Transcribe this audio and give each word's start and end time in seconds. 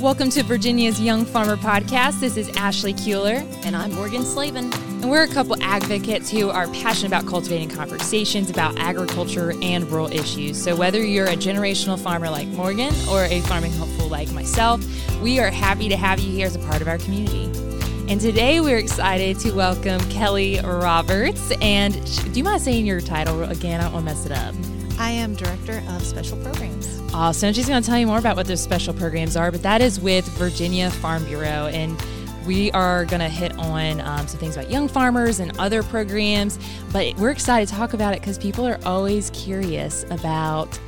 Welcome 0.00 0.28
to 0.32 0.42
Virginia's 0.42 1.00
Young 1.00 1.24
Farmer 1.24 1.56
Podcast. 1.56 2.20
This 2.20 2.36
is 2.36 2.54
Ashley 2.54 2.92
Kuehler. 2.92 3.40
And 3.64 3.74
I'm 3.74 3.94
Morgan 3.94 4.24
Slavin. 4.24 4.70
And 4.74 5.10
we're 5.10 5.22
a 5.22 5.28
couple 5.28 5.56
advocates 5.62 6.30
who 6.30 6.50
are 6.50 6.66
passionate 6.68 7.06
about 7.06 7.26
cultivating 7.26 7.70
conversations 7.70 8.50
about 8.50 8.78
agriculture 8.78 9.54
and 9.62 9.90
rural 9.90 10.12
issues. 10.12 10.62
So, 10.62 10.76
whether 10.76 11.02
you're 11.02 11.28
a 11.28 11.34
generational 11.34 11.98
farmer 11.98 12.28
like 12.28 12.46
Morgan 12.48 12.92
or 13.08 13.24
a 13.24 13.40
farming 13.42 13.72
hopeful 13.72 14.08
like 14.08 14.30
myself, 14.32 14.84
we 15.22 15.40
are 15.40 15.50
happy 15.50 15.88
to 15.88 15.96
have 15.96 16.20
you 16.20 16.30
here 16.30 16.46
as 16.46 16.54
a 16.54 16.60
part 16.60 16.82
of 16.82 16.88
our 16.88 16.98
community. 16.98 17.46
And 18.12 18.20
today 18.20 18.60
we're 18.60 18.78
excited 18.78 19.38
to 19.40 19.52
welcome 19.52 19.98
Kelly 20.10 20.60
Roberts. 20.60 21.52
And 21.62 21.94
do 22.34 22.38
you 22.38 22.44
mind 22.44 22.60
saying 22.60 22.84
your 22.84 23.00
title 23.00 23.44
again? 23.44 23.80
I 23.80 23.84
don't 23.84 23.94
want 23.94 24.06
to 24.06 24.14
mess 24.14 24.26
it 24.26 24.32
up. 24.32 24.54
I 25.00 25.10
am 25.10 25.34
Director 25.34 25.82
of 25.88 26.04
Special 26.04 26.36
Programs. 26.42 26.95
Awesome. 27.16 27.54
She's 27.54 27.66
going 27.66 27.82
to 27.82 27.88
tell 27.88 27.98
you 27.98 28.06
more 28.06 28.18
about 28.18 28.36
what 28.36 28.46
those 28.46 28.62
special 28.62 28.92
programs 28.92 29.38
are, 29.38 29.50
but 29.50 29.62
that 29.62 29.80
is 29.80 29.98
with 29.98 30.26
Virginia 30.36 30.90
Farm 30.90 31.24
Bureau. 31.24 31.66
And 31.72 31.98
we 32.46 32.70
are 32.72 33.06
going 33.06 33.20
to 33.20 33.28
hit 33.30 33.58
on 33.58 34.02
um, 34.02 34.28
some 34.28 34.38
things 34.38 34.54
about 34.54 34.70
young 34.70 34.86
farmers 34.86 35.40
and 35.40 35.58
other 35.58 35.82
programs, 35.82 36.58
but 36.92 37.16
we're 37.16 37.30
excited 37.30 37.70
to 37.70 37.74
talk 37.74 37.94
about 37.94 38.12
it 38.12 38.20
because 38.20 38.36
people 38.36 38.66
are 38.66 38.78
always 38.84 39.30
curious 39.30 40.04
about 40.10 40.78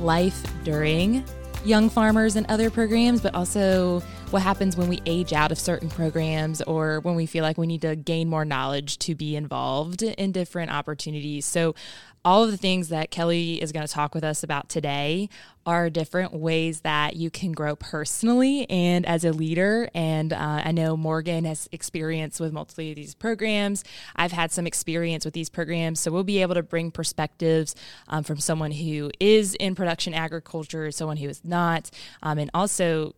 life 0.00 0.44
during 0.64 1.24
young 1.64 1.88
farmers 1.88 2.36
and 2.36 2.44
other 2.50 2.68
programs, 2.68 3.22
but 3.22 3.34
also 3.34 4.02
what 4.30 4.42
happens 4.42 4.76
when 4.76 4.88
we 4.88 5.00
age 5.06 5.32
out 5.32 5.50
of 5.50 5.58
certain 5.58 5.88
programs 5.88 6.62
or 6.62 7.00
when 7.00 7.16
we 7.16 7.26
feel 7.26 7.42
like 7.42 7.58
we 7.58 7.66
need 7.66 7.82
to 7.82 7.96
gain 7.96 8.28
more 8.28 8.44
knowledge 8.44 8.96
to 8.98 9.16
be 9.16 9.34
involved 9.34 10.02
in 10.02 10.30
different 10.30 10.70
opportunities. 10.70 11.44
So, 11.44 11.74
all 12.22 12.44
of 12.44 12.50
the 12.50 12.58
things 12.58 12.90
that 12.90 13.10
Kelly 13.10 13.62
is 13.62 13.72
going 13.72 13.86
to 13.86 13.90
talk 13.90 14.14
with 14.14 14.24
us 14.24 14.42
about 14.42 14.68
today 14.68 15.30
are 15.64 15.88
different 15.88 16.34
ways 16.34 16.82
that 16.82 17.16
you 17.16 17.30
can 17.30 17.52
grow 17.52 17.74
personally 17.74 18.68
and 18.68 19.06
as 19.06 19.24
a 19.24 19.32
leader. 19.32 19.88
And 19.94 20.34
uh, 20.34 20.60
I 20.64 20.72
know 20.72 20.98
Morgan 20.98 21.46
has 21.46 21.66
experience 21.72 22.38
with 22.38 22.52
multiple 22.52 22.86
of 22.86 22.96
these 22.96 23.14
programs. 23.14 23.84
I've 24.16 24.32
had 24.32 24.52
some 24.52 24.66
experience 24.66 25.24
with 25.24 25.32
these 25.32 25.48
programs. 25.48 26.00
So 26.00 26.10
we'll 26.10 26.24
be 26.24 26.42
able 26.42 26.56
to 26.56 26.62
bring 26.62 26.90
perspectives 26.90 27.74
um, 28.08 28.22
from 28.22 28.38
someone 28.38 28.72
who 28.72 29.10
is 29.18 29.54
in 29.54 29.74
production 29.74 30.12
agriculture, 30.12 30.90
someone 30.90 31.16
who 31.16 31.28
is 31.28 31.42
not, 31.42 31.90
um, 32.22 32.38
and 32.38 32.50
also 32.52 33.14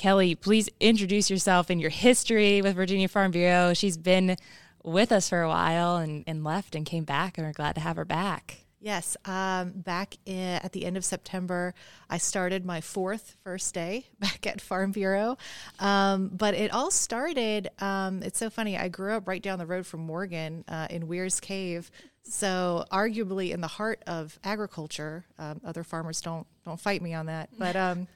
Kelly, 0.00 0.34
please 0.34 0.70
introduce 0.80 1.28
yourself 1.28 1.68
and 1.68 1.78
your 1.78 1.90
history 1.90 2.62
with 2.62 2.74
Virginia 2.74 3.06
Farm 3.06 3.32
Bureau. 3.32 3.74
She's 3.74 3.98
been 3.98 4.38
with 4.82 5.12
us 5.12 5.28
for 5.28 5.42
a 5.42 5.48
while 5.48 5.96
and, 5.96 6.24
and 6.26 6.42
left 6.42 6.74
and 6.74 6.86
came 6.86 7.04
back, 7.04 7.36
and 7.36 7.46
we're 7.46 7.52
glad 7.52 7.74
to 7.74 7.82
have 7.82 7.96
her 7.96 8.06
back. 8.06 8.64
Yes, 8.80 9.18
um, 9.26 9.72
back 9.72 10.16
in, 10.24 10.38
at 10.38 10.72
the 10.72 10.86
end 10.86 10.96
of 10.96 11.04
September, 11.04 11.74
I 12.08 12.16
started 12.16 12.64
my 12.64 12.80
fourth 12.80 13.36
first 13.44 13.74
day 13.74 14.06
back 14.18 14.46
at 14.46 14.62
Farm 14.62 14.92
Bureau. 14.92 15.36
Um, 15.80 16.28
but 16.32 16.54
it 16.54 16.72
all 16.72 16.90
started, 16.90 17.68
um, 17.78 18.22
it's 18.22 18.38
so 18.38 18.48
funny. 18.48 18.78
I 18.78 18.88
grew 18.88 19.12
up 19.12 19.28
right 19.28 19.42
down 19.42 19.58
the 19.58 19.66
road 19.66 19.86
from 19.86 20.00
Morgan 20.00 20.64
uh, 20.66 20.86
in 20.88 21.08
Weyers 21.08 21.40
Cave. 21.40 21.90
So, 22.22 22.84
arguably 22.90 23.50
in 23.50 23.60
the 23.60 23.66
heart 23.66 24.02
of 24.06 24.38
agriculture, 24.44 25.26
um, 25.38 25.60
other 25.64 25.82
farmers 25.82 26.20
don't 26.20 26.46
don't 26.64 26.78
fight 26.78 27.02
me 27.02 27.14
on 27.14 27.26
that. 27.26 27.48
But 27.58 27.76
um, 27.76 28.08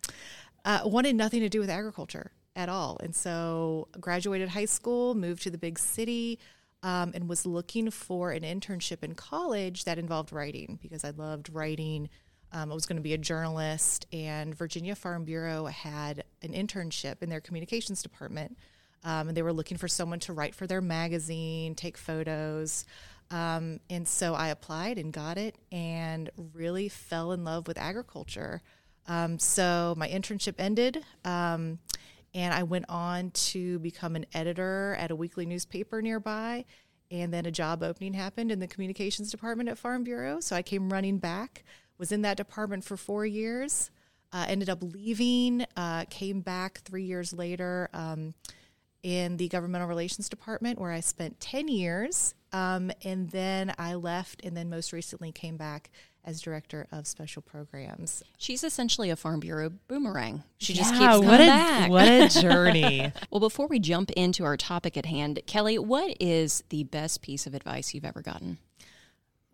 uh, 0.65 0.81
wanted 0.85 1.17
nothing 1.17 1.41
to 1.41 1.49
do 1.49 1.61
with 1.61 1.71
agriculture 1.71 2.33
at 2.57 2.69
all. 2.69 2.97
And 3.03 3.15
so 3.15 3.89
graduated 4.01 4.49
high 4.49 4.65
school, 4.65 5.15
moved 5.15 5.43
to 5.43 5.51
the 5.51 5.59
big 5.59 5.79
city, 5.79 6.39
um, 6.83 7.13
and 7.15 7.29
was 7.29 7.47
looking 7.47 7.91
for 7.91 8.31
an 8.31 8.43
internship 8.43 9.03
in 9.03 9.15
college 9.15 9.85
that 9.85 9.99
involved 9.99 10.33
writing 10.33 10.79
because 10.83 11.05
I 11.05 11.11
loved 11.11 11.51
writing. 11.51 12.11
Um, 12.53 12.71
I 12.71 12.75
was 12.75 12.87
going 12.87 12.99
to 12.99 13.03
be 13.03 13.15
a 13.15 13.19
journalist, 13.19 14.07
and 14.13 14.55
Virginia 14.55 14.95
Farm 14.95 15.25
Bureau 15.25 15.65
had 15.67 16.25
an 16.43 16.53
internship 16.53 17.23
in 17.23 17.31
their 17.31 17.41
communications 17.41 18.03
department. 18.03 18.57
Um, 19.03 19.29
and 19.29 19.37
they 19.37 19.43
were 19.43 19.53
looking 19.53 19.77
for 19.77 19.89
someone 19.89 20.21
to 20.21 20.33
write 20.33 20.55
for 20.55 20.67
their 20.67 20.81
magazine, 20.81 21.75
take 21.75 21.99
photos. 21.99 22.85
Um, 23.31 23.81
and 23.91 24.07
so 24.07 24.35
I 24.35 24.49
applied 24.49 24.99
and 24.99 25.13
got 25.13 25.37
it 25.37 25.57
and 25.73 26.31
really 26.55 26.89
fell 26.89 27.33
in 27.33 27.45
love 27.45 27.67
with 27.67 27.79
agriculture. 27.79 28.63
Um, 29.07 29.39
so 29.39 29.95
my 29.97 30.09
internship 30.09 30.55
ended, 30.59 31.05
um, 31.25 31.79
and 32.33 32.53
I 32.53 32.63
went 32.63 32.87
on 32.89 33.31
to 33.31 33.79
become 33.81 34.17
an 34.17 34.27
editor 34.35 34.97
at 34.99 35.11
a 35.11 35.17
weekly 35.17 35.47
newspaper 35.47 36.03
nearby. 36.03 36.65
And 37.11 37.33
then 37.33 37.47
a 37.47 37.51
job 37.51 37.83
opening 37.83 38.15
happened 38.15 38.51
in 38.51 38.59
the 38.59 38.67
communications 38.67 39.31
department 39.31 39.69
at 39.69 39.79
Farm 39.79 40.05
Bureau. 40.05 40.41
So 40.41 40.57
I 40.57 40.63
came 40.63 40.93
running 40.93 41.19
back, 41.19 41.63
was 41.99 42.11
in 42.11 42.23
that 42.23 42.37
department 42.37 42.83
for 42.83 42.97
four 42.97 43.25
years, 43.25 43.91
uh, 44.33 44.47
ended 44.49 44.69
up 44.69 44.83
leaving, 44.83 45.65
uh, 45.77 46.07
came 46.11 46.41
back 46.41 46.81
three 46.81 47.05
years 47.05 47.33
later 47.33 47.89
um, 47.93 48.35
in 49.05 49.37
the 49.37 49.49
governmental 49.49 49.87
relations 49.87 50.29
department 50.29 50.81
where 50.81 50.91
I 50.91 51.01
spent 51.01 51.39
10 51.39 51.69
years. 51.69 52.35
Um, 52.53 52.91
and 53.05 53.31
then 53.31 53.75
I 53.79 53.95
left, 53.95 54.45
and 54.45 54.57
then 54.57 54.71
most 54.71 54.93
recently 54.93 55.31
came 55.31 55.57
back 55.57 55.91
as 56.25 56.41
director 56.41 56.87
of 56.91 57.07
special 57.07 57.43
programs. 57.43 58.23
She's 58.39 58.65
essentially 58.65 59.11
a 59.11 59.17
Farm 59.17 59.41
Bureau 59.41 59.71
boomerang. 59.89 60.43
She 60.59 60.73
yeah, 60.73 60.83
just 60.83 60.93
keeps 60.95 61.05
coming 61.05 61.29
what 61.29 61.41
a, 61.41 61.47
back. 61.47 61.91
What 61.91 62.09
a 62.09 62.29
journey. 62.41 63.13
well, 63.31 63.41
before 63.41 63.67
we 63.67 63.79
jump 63.79 64.11
into 64.13 64.45
our 64.45 64.57
topic 64.57 64.97
at 64.97 65.07
hand, 65.07 65.41
Kelly, 65.47 65.79
what 65.79 66.17
is 66.21 66.65
the 66.71 66.85
best 66.85 67.23
piece 67.23 67.47
of 67.47 67.55
advice 67.55 67.95
you've 67.95 68.05
ever 68.05 68.23
gotten? 68.23 68.59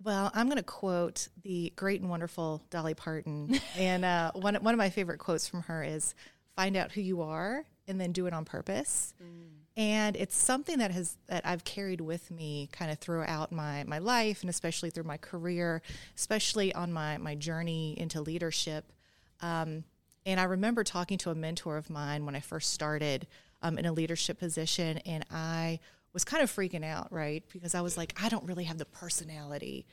Well, 0.02 0.30
I'm 0.34 0.46
going 0.46 0.56
to 0.56 0.62
quote 0.62 1.28
the 1.42 1.72
great 1.76 2.00
and 2.00 2.08
wonderful 2.08 2.62
Dolly 2.70 2.94
Parton. 2.94 3.60
and 3.76 4.04
uh, 4.04 4.32
one, 4.34 4.54
one 4.56 4.74
of 4.74 4.78
my 4.78 4.90
favorite 4.90 5.18
quotes 5.18 5.46
from 5.46 5.62
her 5.62 5.82
is 5.82 6.14
find 6.56 6.76
out 6.76 6.92
who 6.92 7.00
you 7.00 7.22
are 7.22 7.64
and 7.86 8.00
then 8.00 8.12
do 8.12 8.26
it 8.26 8.32
on 8.32 8.44
purpose. 8.44 9.14
Mm 9.22 9.60
and 9.80 10.14
it's 10.14 10.36
something 10.36 10.76
that 10.80 10.90
has 10.90 11.16
that 11.28 11.46
I've 11.46 11.64
carried 11.64 12.02
with 12.02 12.30
me 12.30 12.68
kind 12.70 12.90
of 12.90 12.98
throughout 12.98 13.50
my 13.50 13.82
my 13.84 13.98
life 13.98 14.42
and 14.42 14.50
especially 14.50 14.90
through 14.90 15.04
my 15.04 15.16
career, 15.16 15.80
especially 16.14 16.74
on 16.74 16.92
my 16.92 17.16
my 17.16 17.34
journey 17.34 17.98
into 17.98 18.20
leadership. 18.20 18.92
Um, 19.40 19.84
and 20.26 20.38
I 20.38 20.42
remember 20.44 20.84
talking 20.84 21.16
to 21.18 21.30
a 21.30 21.34
mentor 21.34 21.78
of 21.78 21.88
mine 21.88 22.26
when 22.26 22.36
I 22.36 22.40
first 22.40 22.74
started 22.74 23.26
um, 23.62 23.78
in 23.78 23.86
a 23.86 23.92
leadership 23.92 24.38
position, 24.38 24.98
and 25.06 25.24
I 25.30 25.80
was 26.12 26.26
kind 26.26 26.42
of 26.42 26.50
freaking 26.50 26.84
out, 26.84 27.10
right? 27.10 27.42
Because 27.50 27.74
I 27.74 27.80
was 27.80 27.96
like, 27.96 28.12
I 28.22 28.28
don't 28.28 28.44
really 28.44 28.64
have 28.64 28.76
the 28.76 28.84
personality 28.84 29.86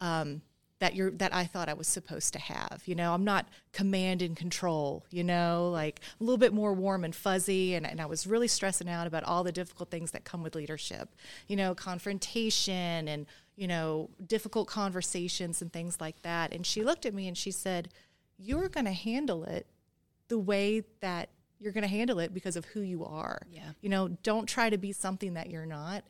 um, 0.00 0.40
that 0.80 0.94
you're 0.94 1.10
that 1.12 1.34
I 1.34 1.44
thought 1.44 1.68
I 1.68 1.74
was 1.74 1.86
supposed 1.86 2.32
to 2.32 2.38
have. 2.38 2.82
You 2.86 2.94
know, 2.94 3.14
I'm 3.14 3.24
not 3.24 3.48
command 3.72 4.22
and 4.22 4.36
control, 4.36 5.06
you 5.10 5.22
know, 5.22 5.70
like 5.72 6.00
a 6.20 6.24
little 6.24 6.38
bit 6.38 6.52
more 6.52 6.72
warm 6.74 7.04
and 7.04 7.14
fuzzy 7.14 7.74
and, 7.74 7.86
and 7.86 8.00
I 8.00 8.06
was 8.06 8.26
really 8.26 8.48
stressing 8.48 8.88
out 8.88 9.06
about 9.06 9.24
all 9.24 9.44
the 9.44 9.52
difficult 9.52 9.90
things 9.90 10.10
that 10.10 10.24
come 10.24 10.42
with 10.42 10.54
leadership. 10.54 11.14
You 11.48 11.56
know, 11.56 11.74
confrontation 11.74 13.08
and, 13.08 13.26
you 13.56 13.68
know, 13.68 14.10
difficult 14.26 14.66
conversations 14.66 15.62
and 15.62 15.72
things 15.72 16.00
like 16.00 16.20
that. 16.22 16.52
And 16.52 16.66
she 16.66 16.82
looked 16.82 17.06
at 17.06 17.14
me 17.14 17.28
and 17.28 17.38
she 17.38 17.50
said, 17.50 17.88
You're 18.36 18.68
gonna 18.68 18.92
handle 18.92 19.44
it 19.44 19.66
the 20.28 20.38
way 20.38 20.82
that 21.00 21.28
you're 21.60 21.72
gonna 21.72 21.86
handle 21.86 22.18
it 22.18 22.34
because 22.34 22.56
of 22.56 22.64
who 22.66 22.80
you 22.80 23.04
are. 23.04 23.42
Yeah. 23.50 23.70
You 23.80 23.90
know, 23.90 24.08
don't 24.22 24.46
try 24.46 24.70
to 24.70 24.78
be 24.78 24.92
something 24.92 25.34
that 25.34 25.50
you're 25.50 25.66
not 25.66 26.04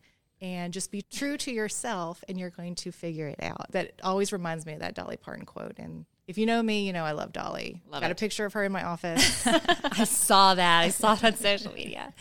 and 0.44 0.74
just 0.74 0.90
be 0.90 1.00
true 1.00 1.38
to 1.38 1.50
yourself 1.50 2.22
and 2.28 2.38
you're 2.38 2.50
going 2.50 2.74
to 2.74 2.92
figure 2.92 3.26
it 3.26 3.42
out. 3.42 3.72
That 3.72 3.92
always 4.02 4.30
reminds 4.30 4.66
me 4.66 4.74
of 4.74 4.80
that 4.80 4.94
Dolly 4.94 5.16
Parton 5.16 5.46
quote. 5.46 5.78
And 5.78 6.04
if 6.28 6.36
you 6.36 6.44
know 6.44 6.62
me, 6.62 6.86
you 6.86 6.92
know 6.92 7.02
I 7.02 7.12
love 7.12 7.32
Dolly. 7.32 7.80
Love 7.90 8.02
Got 8.02 8.10
it. 8.10 8.12
a 8.12 8.14
picture 8.14 8.44
of 8.44 8.52
her 8.52 8.62
in 8.62 8.70
my 8.70 8.84
office. 8.84 9.42
I 9.46 10.04
saw 10.04 10.54
that. 10.54 10.82
I 10.82 10.90
saw 10.90 11.14
it 11.14 11.24
on 11.24 11.34
social 11.36 11.72
media. 11.72 12.12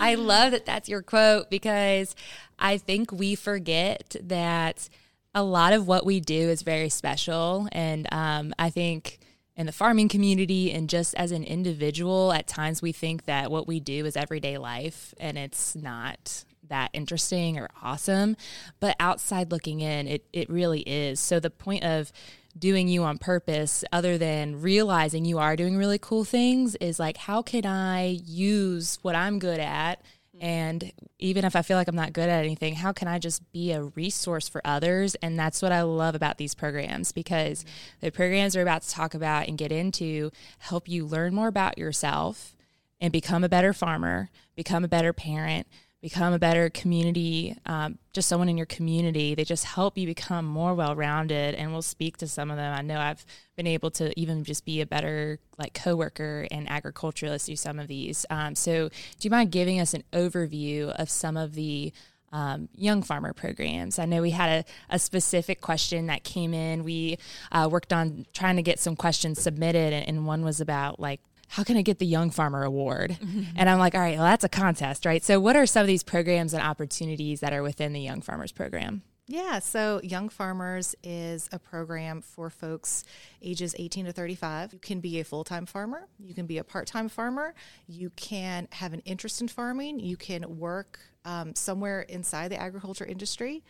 I 0.00 0.16
love 0.16 0.50
that 0.50 0.66
that's 0.66 0.88
your 0.88 1.02
quote 1.02 1.50
because 1.50 2.16
I 2.58 2.78
think 2.78 3.12
we 3.12 3.36
forget 3.36 4.16
that 4.20 4.88
a 5.32 5.44
lot 5.44 5.72
of 5.72 5.86
what 5.86 6.04
we 6.04 6.18
do 6.18 6.34
is 6.34 6.62
very 6.62 6.88
special. 6.88 7.68
And 7.70 8.12
um, 8.12 8.52
I 8.58 8.70
think 8.70 9.20
in 9.54 9.66
the 9.66 9.72
farming 9.72 10.08
community 10.08 10.72
and 10.72 10.88
just 10.88 11.14
as 11.14 11.30
an 11.30 11.44
individual, 11.44 12.32
at 12.32 12.48
times 12.48 12.82
we 12.82 12.90
think 12.90 13.26
that 13.26 13.52
what 13.52 13.68
we 13.68 13.78
do 13.78 14.04
is 14.04 14.16
everyday 14.16 14.58
life 14.58 15.14
and 15.20 15.38
it's 15.38 15.76
not 15.76 16.44
that 16.72 16.90
interesting 16.92 17.58
or 17.58 17.68
awesome. 17.82 18.36
But 18.80 18.96
outside 18.98 19.52
looking 19.52 19.80
in, 19.80 20.08
it, 20.08 20.24
it 20.32 20.50
really 20.50 20.80
is. 20.80 21.20
So 21.20 21.38
the 21.38 21.50
point 21.50 21.84
of 21.84 22.12
doing 22.58 22.88
you 22.88 23.04
on 23.04 23.18
purpose, 23.18 23.84
other 23.92 24.18
than 24.18 24.60
realizing 24.60 25.24
you 25.24 25.38
are 25.38 25.56
doing 25.56 25.76
really 25.76 25.98
cool 25.98 26.24
things, 26.24 26.74
is 26.76 26.98
like, 26.98 27.16
how 27.16 27.42
can 27.42 27.64
I 27.64 28.18
use 28.24 28.98
what 29.02 29.14
I'm 29.14 29.38
good 29.38 29.60
at? 29.60 30.02
And 30.40 30.92
even 31.18 31.44
if 31.44 31.54
I 31.54 31.62
feel 31.62 31.76
like 31.76 31.86
I'm 31.86 31.94
not 31.94 32.12
good 32.12 32.28
at 32.28 32.44
anything, 32.44 32.74
how 32.74 32.90
can 32.92 33.06
I 33.06 33.20
just 33.20 33.52
be 33.52 33.70
a 33.70 33.84
resource 33.84 34.48
for 34.48 34.60
others? 34.64 35.14
And 35.16 35.38
that's 35.38 35.62
what 35.62 35.70
I 35.70 35.82
love 35.82 36.16
about 36.16 36.36
these 36.36 36.54
programs 36.54 37.12
because 37.12 37.64
the 38.00 38.10
programs 38.10 38.56
we're 38.56 38.62
about 38.62 38.82
to 38.82 38.90
talk 38.90 39.14
about 39.14 39.46
and 39.46 39.56
get 39.56 39.70
into 39.70 40.32
help 40.58 40.88
you 40.88 41.06
learn 41.06 41.32
more 41.32 41.48
about 41.48 41.78
yourself 41.78 42.56
and 43.00 43.12
become 43.12 43.44
a 43.44 43.48
better 43.48 43.72
farmer, 43.72 44.30
become 44.56 44.84
a 44.84 44.88
better 44.88 45.12
parent, 45.12 45.68
become 46.02 46.32
a 46.32 46.38
better 46.38 46.68
community, 46.68 47.56
um, 47.64 47.96
just 48.12 48.28
someone 48.28 48.48
in 48.48 48.56
your 48.56 48.66
community. 48.66 49.36
They 49.36 49.44
just 49.44 49.64
help 49.64 49.96
you 49.96 50.04
become 50.04 50.44
more 50.44 50.74
well 50.74 50.96
rounded. 50.96 51.54
And 51.54 51.72
we'll 51.72 51.80
speak 51.80 52.16
to 52.18 52.26
some 52.26 52.50
of 52.50 52.56
them. 52.56 52.76
I 52.76 52.82
know 52.82 52.98
I've 52.98 53.24
been 53.56 53.68
able 53.68 53.92
to 53.92 54.18
even 54.20 54.42
just 54.42 54.64
be 54.64 54.80
a 54.80 54.86
better 54.86 55.38
like 55.58 55.74
coworker 55.74 56.48
and 56.50 56.68
agriculturalist 56.68 57.46
through 57.46 57.56
some 57.56 57.78
of 57.78 57.86
these. 57.86 58.26
Um, 58.30 58.56
so, 58.56 58.88
do 58.88 58.94
you 59.20 59.30
mind 59.30 59.52
giving 59.52 59.78
us 59.78 59.94
an 59.94 60.02
overview 60.12 60.88
of 60.90 61.08
some 61.08 61.36
of 61.36 61.54
the 61.54 61.92
um, 62.32 62.70
young 62.74 63.02
farmer 63.02 63.34
programs. 63.34 63.98
I 63.98 64.06
know 64.06 64.22
we 64.22 64.30
had 64.30 64.64
a, 64.90 64.94
a, 64.94 64.98
specific 64.98 65.60
question 65.60 66.06
that 66.06 66.24
came 66.24 66.54
in. 66.54 66.82
We 66.82 67.18
uh, 67.52 67.68
worked 67.70 67.92
on 67.92 68.24
trying 68.32 68.56
to 68.56 68.62
get 68.62 68.78
some 68.78 68.96
questions 68.96 69.42
submitted, 69.42 69.92
and, 69.92 70.08
and 70.08 70.26
one 70.26 70.42
was 70.42 70.58
about 70.58 70.98
like 70.98 71.20
how 71.52 71.62
can 71.64 71.76
I 71.76 71.82
get 71.82 71.98
the 71.98 72.06
Young 72.06 72.30
Farmer 72.30 72.64
Award? 72.64 73.18
Mm-hmm. 73.20 73.42
And 73.56 73.68
I'm 73.68 73.78
like, 73.78 73.94
all 73.94 74.00
right, 74.00 74.16
well, 74.16 74.24
that's 74.24 74.42
a 74.42 74.48
contest, 74.48 75.04
right? 75.04 75.22
So, 75.22 75.38
what 75.38 75.54
are 75.54 75.66
some 75.66 75.82
of 75.82 75.86
these 75.86 76.02
programs 76.02 76.54
and 76.54 76.62
opportunities 76.62 77.40
that 77.40 77.52
are 77.52 77.62
within 77.62 77.92
the 77.92 78.00
Young 78.00 78.22
Farmers 78.22 78.52
program? 78.52 79.02
Yeah, 79.26 79.58
so 79.58 80.00
Young 80.02 80.30
Farmers 80.30 80.94
is 81.02 81.50
a 81.52 81.58
program 81.58 82.22
for 82.22 82.48
folks 82.48 83.04
ages 83.42 83.74
18 83.78 84.06
to 84.06 84.12
35. 84.12 84.72
You 84.72 84.78
can 84.78 85.00
be 85.00 85.20
a 85.20 85.24
full 85.24 85.44
time 85.44 85.66
farmer, 85.66 86.08
you 86.18 86.34
can 86.34 86.46
be 86.46 86.56
a 86.56 86.64
part 86.64 86.86
time 86.86 87.10
farmer, 87.10 87.54
you 87.86 88.08
can 88.16 88.66
have 88.72 88.94
an 88.94 89.00
interest 89.04 89.42
in 89.42 89.48
farming, 89.48 90.00
you 90.00 90.16
can 90.16 90.58
work 90.58 91.00
um, 91.26 91.54
somewhere 91.54 92.00
inside 92.00 92.50
the 92.50 92.60
agriculture 92.60 93.04
industry. 93.04 93.62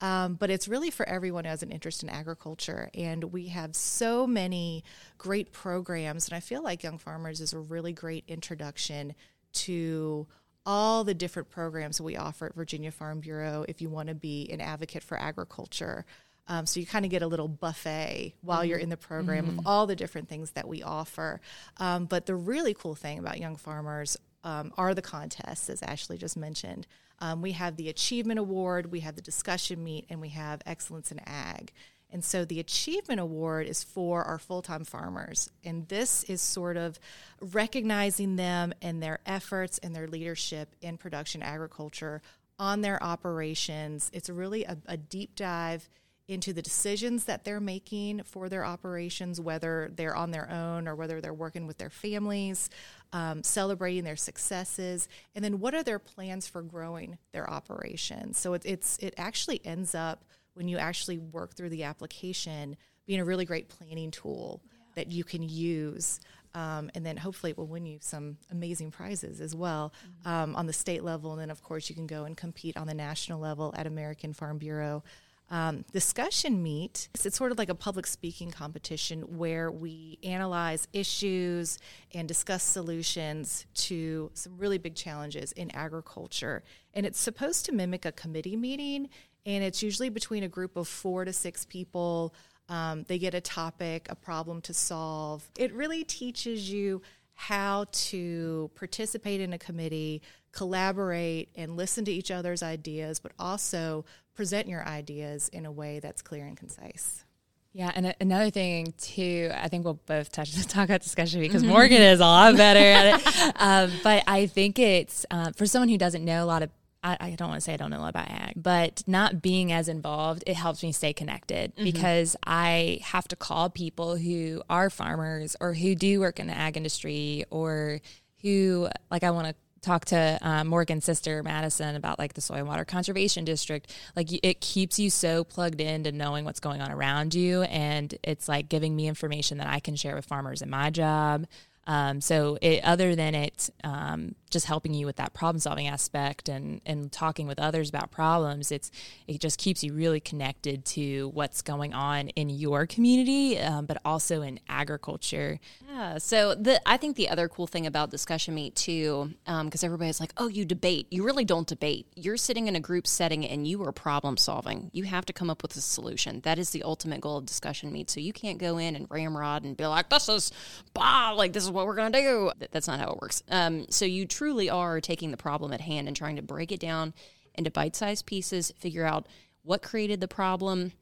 Um, 0.00 0.34
but 0.34 0.50
it's 0.50 0.68
really 0.68 0.90
for 0.90 1.08
everyone 1.08 1.44
who 1.44 1.50
has 1.50 1.62
an 1.62 1.70
interest 1.70 2.02
in 2.02 2.08
agriculture. 2.08 2.90
And 2.94 3.24
we 3.24 3.48
have 3.48 3.74
so 3.74 4.26
many 4.26 4.84
great 5.16 5.52
programs. 5.52 6.28
And 6.28 6.36
I 6.36 6.40
feel 6.40 6.62
like 6.62 6.82
Young 6.82 6.98
Farmers 6.98 7.40
is 7.40 7.52
a 7.52 7.58
really 7.58 7.92
great 7.92 8.24
introduction 8.28 9.14
to 9.54 10.26
all 10.64 11.02
the 11.02 11.14
different 11.14 11.48
programs 11.48 11.96
that 11.96 12.04
we 12.04 12.16
offer 12.16 12.46
at 12.46 12.54
Virginia 12.54 12.90
Farm 12.90 13.20
Bureau 13.20 13.64
if 13.68 13.80
you 13.80 13.88
want 13.88 14.08
to 14.08 14.14
be 14.14 14.48
an 14.52 14.60
advocate 14.60 15.02
for 15.02 15.18
agriculture. 15.18 16.04
Um, 16.46 16.66
so 16.66 16.80
you 16.80 16.86
kind 16.86 17.04
of 17.04 17.10
get 17.10 17.22
a 17.22 17.26
little 17.26 17.48
buffet 17.48 18.34
while 18.40 18.60
mm-hmm. 18.60 18.70
you're 18.70 18.78
in 18.78 18.88
the 18.88 18.96
program 18.96 19.46
mm-hmm. 19.46 19.58
of 19.60 19.66
all 19.66 19.86
the 19.86 19.96
different 19.96 20.28
things 20.28 20.52
that 20.52 20.68
we 20.68 20.82
offer. 20.82 21.40
Um, 21.78 22.06
but 22.06 22.26
the 22.26 22.34
really 22.34 22.74
cool 22.74 22.94
thing 22.94 23.18
about 23.18 23.38
Young 23.38 23.56
Farmers 23.56 24.16
um, 24.44 24.72
are 24.76 24.94
the 24.94 25.02
contests, 25.02 25.68
as 25.68 25.82
Ashley 25.82 26.16
just 26.16 26.36
mentioned. 26.36 26.86
Um, 27.20 27.42
we 27.42 27.52
have 27.52 27.76
the 27.76 27.88
Achievement 27.88 28.38
Award, 28.38 28.92
we 28.92 29.00
have 29.00 29.16
the 29.16 29.22
Discussion 29.22 29.82
Meet, 29.82 30.06
and 30.08 30.20
we 30.20 30.28
have 30.30 30.62
Excellence 30.66 31.10
in 31.10 31.20
Ag. 31.26 31.72
And 32.10 32.24
so 32.24 32.44
the 32.44 32.60
Achievement 32.60 33.20
Award 33.20 33.66
is 33.66 33.84
for 33.84 34.24
our 34.24 34.38
full 34.38 34.62
time 34.62 34.84
farmers. 34.84 35.50
And 35.64 35.86
this 35.88 36.24
is 36.24 36.40
sort 36.40 36.76
of 36.76 36.98
recognizing 37.40 38.36
them 38.36 38.72
and 38.80 39.02
their 39.02 39.20
efforts 39.26 39.78
and 39.78 39.94
their 39.94 40.08
leadership 40.08 40.74
in 40.80 40.96
production 40.96 41.42
agriculture 41.42 42.22
on 42.58 42.80
their 42.80 43.02
operations. 43.02 44.10
It's 44.12 44.30
really 44.30 44.64
a, 44.64 44.78
a 44.86 44.96
deep 44.96 45.36
dive 45.36 45.88
into 46.28 46.52
the 46.52 46.60
decisions 46.60 47.24
that 47.24 47.44
they're 47.44 47.60
making 47.60 48.22
for 48.22 48.50
their 48.50 48.64
operations, 48.64 49.40
whether 49.40 49.90
they're 49.96 50.14
on 50.14 50.30
their 50.30 50.48
own 50.50 50.86
or 50.86 50.94
whether 50.94 51.22
they're 51.22 51.32
working 51.32 51.66
with 51.66 51.78
their 51.78 51.90
families, 51.90 52.68
um, 53.14 53.42
celebrating 53.42 54.04
their 54.04 54.16
successes, 54.16 55.08
and 55.34 55.42
then 55.42 55.58
what 55.58 55.74
are 55.74 55.82
their 55.82 55.98
plans 55.98 56.46
for 56.46 56.62
growing 56.62 57.16
their 57.32 57.48
operations. 57.48 58.36
So 58.38 58.52
it, 58.52 58.62
it's 58.66 58.98
it 58.98 59.14
actually 59.16 59.64
ends 59.64 59.94
up 59.94 60.24
when 60.52 60.68
you 60.68 60.76
actually 60.76 61.18
work 61.18 61.54
through 61.54 61.70
the 61.70 61.84
application 61.84 62.76
being 63.06 63.20
a 63.20 63.24
really 63.24 63.46
great 63.46 63.68
planning 63.68 64.10
tool 64.10 64.60
yeah. 64.66 64.78
that 64.96 65.10
you 65.10 65.24
can 65.24 65.42
use. 65.42 66.20
Um, 66.54 66.90
and 66.94 67.04
then 67.04 67.16
hopefully 67.16 67.50
it 67.50 67.58
will 67.58 67.66
win 67.66 67.86
you 67.86 67.98
some 68.00 68.36
amazing 68.50 68.90
prizes 68.90 69.40
as 69.40 69.54
well 69.54 69.92
mm-hmm. 70.24 70.28
um, 70.28 70.56
on 70.56 70.66
the 70.66 70.72
state 70.72 71.04
level. 71.04 71.32
And 71.32 71.40
then, 71.40 71.50
of 71.50 71.62
course, 71.62 71.88
you 71.88 71.94
can 71.94 72.06
go 72.06 72.24
and 72.24 72.36
compete 72.36 72.76
on 72.76 72.86
the 72.86 72.94
national 72.94 73.38
level 73.38 73.72
at 73.76 73.86
American 73.86 74.32
Farm 74.32 74.58
Bureau 74.58 75.04
um, 75.50 75.84
discussion 75.92 76.62
meet. 76.62 77.08
It's 77.24 77.36
sort 77.36 77.52
of 77.52 77.58
like 77.58 77.70
a 77.70 77.74
public 77.74 78.06
speaking 78.06 78.50
competition 78.50 79.38
where 79.38 79.70
we 79.70 80.18
analyze 80.22 80.86
issues 80.92 81.78
and 82.12 82.28
discuss 82.28 82.62
solutions 82.62 83.66
to 83.74 84.30
some 84.34 84.58
really 84.58 84.78
big 84.78 84.94
challenges 84.94 85.52
in 85.52 85.70
agriculture. 85.74 86.62
And 86.92 87.06
it's 87.06 87.18
supposed 87.18 87.64
to 87.66 87.72
mimic 87.72 88.04
a 88.04 88.12
committee 88.12 88.56
meeting, 88.56 89.08
and 89.46 89.64
it's 89.64 89.82
usually 89.82 90.10
between 90.10 90.42
a 90.42 90.48
group 90.48 90.76
of 90.76 90.86
four 90.86 91.24
to 91.24 91.32
six 91.32 91.64
people. 91.64 92.34
Um, 92.68 93.04
they 93.08 93.18
get 93.18 93.32
a 93.32 93.40
topic, 93.40 94.06
a 94.10 94.14
problem 94.14 94.60
to 94.62 94.74
solve. 94.74 95.48
It 95.58 95.72
really 95.72 96.04
teaches 96.04 96.70
you 96.70 97.00
how 97.32 97.86
to 97.92 98.68
participate 98.74 99.40
in 99.40 99.52
a 99.52 99.58
committee, 99.58 100.20
collaborate, 100.52 101.48
and 101.54 101.76
listen 101.76 102.04
to 102.04 102.10
each 102.10 102.32
other's 102.32 102.62
ideas, 102.64 103.20
but 103.20 103.30
also 103.38 104.04
present 104.38 104.68
your 104.68 104.86
ideas 104.86 105.48
in 105.48 105.66
a 105.66 105.72
way 105.72 105.98
that's 105.98 106.22
clear 106.22 106.46
and 106.46 106.56
concise. 106.56 107.24
Yeah, 107.72 107.90
and 107.92 108.14
another 108.20 108.50
thing 108.50 108.94
too, 108.96 109.50
I 109.52 109.66
think 109.66 109.84
we'll 109.84 109.98
both 110.06 110.30
touch 110.30 110.54
talk 110.68 110.84
about 110.84 111.02
discussion 111.02 111.40
because 111.40 111.62
mm-hmm. 111.62 111.72
Morgan 111.72 112.00
is 112.00 112.20
a 112.20 112.24
lot 112.24 112.56
better 112.56 112.78
at 112.78 113.20
it. 113.20 113.54
Um, 113.60 113.90
but 114.04 114.22
I 114.28 114.46
think 114.46 114.78
it's 114.78 115.26
uh, 115.32 115.50
for 115.50 115.66
someone 115.66 115.88
who 115.88 115.98
doesn't 115.98 116.24
know 116.24 116.44
a 116.44 116.46
lot 116.46 116.62
of. 116.62 116.70
I, 117.02 117.16
I, 117.20 117.30
don't 117.30 117.48
want 117.48 117.60
to 117.60 117.64
say 117.64 117.74
I 117.74 117.76
don't 117.76 117.90
know 117.90 117.98
a 117.98 118.02
lot 118.02 118.10
about 118.10 118.28
ag, 118.28 118.54
but 118.56 119.02
not 119.06 119.42
being 119.42 119.72
as 119.72 119.88
involved, 119.88 120.44
it 120.46 120.54
helps 120.54 120.82
me 120.82 120.92
stay 120.92 121.12
connected 121.12 121.74
mm-hmm. 121.74 121.84
because 121.84 122.36
I 122.46 123.00
have 123.02 123.26
to 123.28 123.36
call 123.36 123.70
people 123.70 124.16
who 124.16 124.62
are 124.70 124.90
farmers 124.90 125.56
or 125.60 125.74
who 125.74 125.96
do 125.96 126.20
work 126.20 126.38
in 126.38 126.46
the 126.46 126.56
ag 126.56 126.76
industry 126.76 127.44
or 127.50 128.00
who 128.42 128.88
like 129.10 129.24
I 129.24 129.32
want 129.32 129.48
to 129.48 129.54
talk 129.88 130.04
to 130.04 130.38
um, 130.42 130.68
Morgan's 130.68 131.04
sister 131.04 131.42
Madison 131.42 131.96
about 131.96 132.18
like 132.18 132.34
the 132.34 132.40
soil 132.40 132.64
water 132.64 132.84
conservation 132.84 133.44
district. 133.44 133.92
Like 134.14 134.28
it 134.30 134.60
keeps 134.60 134.98
you 134.98 135.08
so 135.08 135.44
plugged 135.44 135.80
into 135.80 136.12
knowing 136.12 136.44
what's 136.44 136.60
going 136.60 136.82
on 136.82 136.92
around 136.92 137.34
you, 137.34 137.62
and 137.62 138.14
it's 138.22 138.48
like 138.48 138.68
giving 138.68 138.94
me 138.94 139.08
information 139.08 139.58
that 139.58 139.66
I 139.66 139.80
can 139.80 139.96
share 139.96 140.14
with 140.14 140.26
farmers 140.26 140.60
in 140.62 140.68
my 140.70 140.90
job. 140.90 141.46
Um, 141.88 142.20
so 142.20 142.58
it, 142.60 142.84
other 142.84 143.16
than 143.16 143.34
it 143.34 143.70
um, 143.82 144.34
just 144.50 144.66
helping 144.66 144.92
you 144.92 145.06
with 145.06 145.16
that 145.16 145.32
problem 145.32 145.58
solving 145.58 145.86
aspect 145.86 146.50
and, 146.50 146.82
and 146.84 147.10
talking 147.10 147.46
with 147.46 147.58
others 147.58 147.88
about 147.88 148.10
problems, 148.10 148.70
it's 148.70 148.90
it 149.26 149.40
just 149.40 149.58
keeps 149.58 149.82
you 149.82 149.94
really 149.94 150.20
connected 150.20 150.84
to 150.84 151.30
what's 151.30 151.62
going 151.62 151.94
on 151.94 152.28
in 152.30 152.50
your 152.50 152.86
community, 152.86 153.58
um, 153.58 153.86
but 153.86 153.96
also 154.04 154.42
in 154.42 154.60
agriculture. 154.68 155.58
Yeah. 155.88 156.18
So 156.18 156.54
the 156.54 156.78
I 156.86 156.98
think 156.98 157.16
the 157.16 157.30
other 157.30 157.48
cool 157.48 157.66
thing 157.66 157.86
about 157.86 158.10
discussion 158.10 158.54
meet 158.54 158.74
too, 158.76 159.32
because 159.46 159.82
um, 159.82 159.86
everybody's 159.86 160.20
like, 160.20 160.34
oh, 160.36 160.48
you 160.48 160.66
debate. 160.66 161.06
You 161.10 161.24
really 161.24 161.46
don't 161.46 161.66
debate. 161.66 162.06
You're 162.14 162.36
sitting 162.36 162.68
in 162.68 162.76
a 162.76 162.80
group 162.80 163.06
setting 163.06 163.46
and 163.46 163.66
you 163.66 163.82
are 163.84 163.92
problem 163.92 164.36
solving. 164.36 164.90
You 164.92 165.04
have 165.04 165.24
to 165.24 165.32
come 165.32 165.48
up 165.48 165.62
with 165.62 165.74
a 165.76 165.80
solution. 165.80 166.40
That 166.42 166.58
is 166.58 166.70
the 166.70 166.82
ultimate 166.82 167.22
goal 167.22 167.38
of 167.38 167.46
discussion 167.46 167.90
meet. 167.90 168.10
So 168.10 168.20
you 168.20 168.34
can't 168.34 168.58
go 168.58 168.76
in 168.76 168.94
and 168.94 169.06
ramrod 169.08 169.64
and 169.64 169.74
be 169.74 169.86
like, 169.86 170.10
this 170.10 170.28
is 170.28 170.52
bah, 170.92 171.32
like 171.34 171.54
this 171.54 171.64
is 171.64 171.77
what 171.78 171.86
we're 171.86 171.94
gonna 171.94 172.20
do. 172.20 172.50
That's 172.72 172.88
not 172.88 172.98
how 172.98 173.12
it 173.12 173.22
works. 173.22 173.44
Um, 173.48 173.86
so 173.88 174.04
you 174.04 174.26
truly 174.26 174.68
are 174.68 175.00
taking 175.00 175.30
the 175.30 175.36
problem 175.36 175.72
at 175.72 175.80
hand 175.80 176.08
and 176.08 176.16
trying 176.16 176.34
to 176.36 176.42
break 176.42 176.72
it 176.72 176.80
down 176.80 177.14
into 177.54 177.70
bite-sized 177.70 178.26
pieces, 178.26 178.72
figure 178.76 179.04
out 179.04 179.26
what 179.62 179.80
created 179.80 180.20
the 180.20 180.26
problem, 180.26 180.92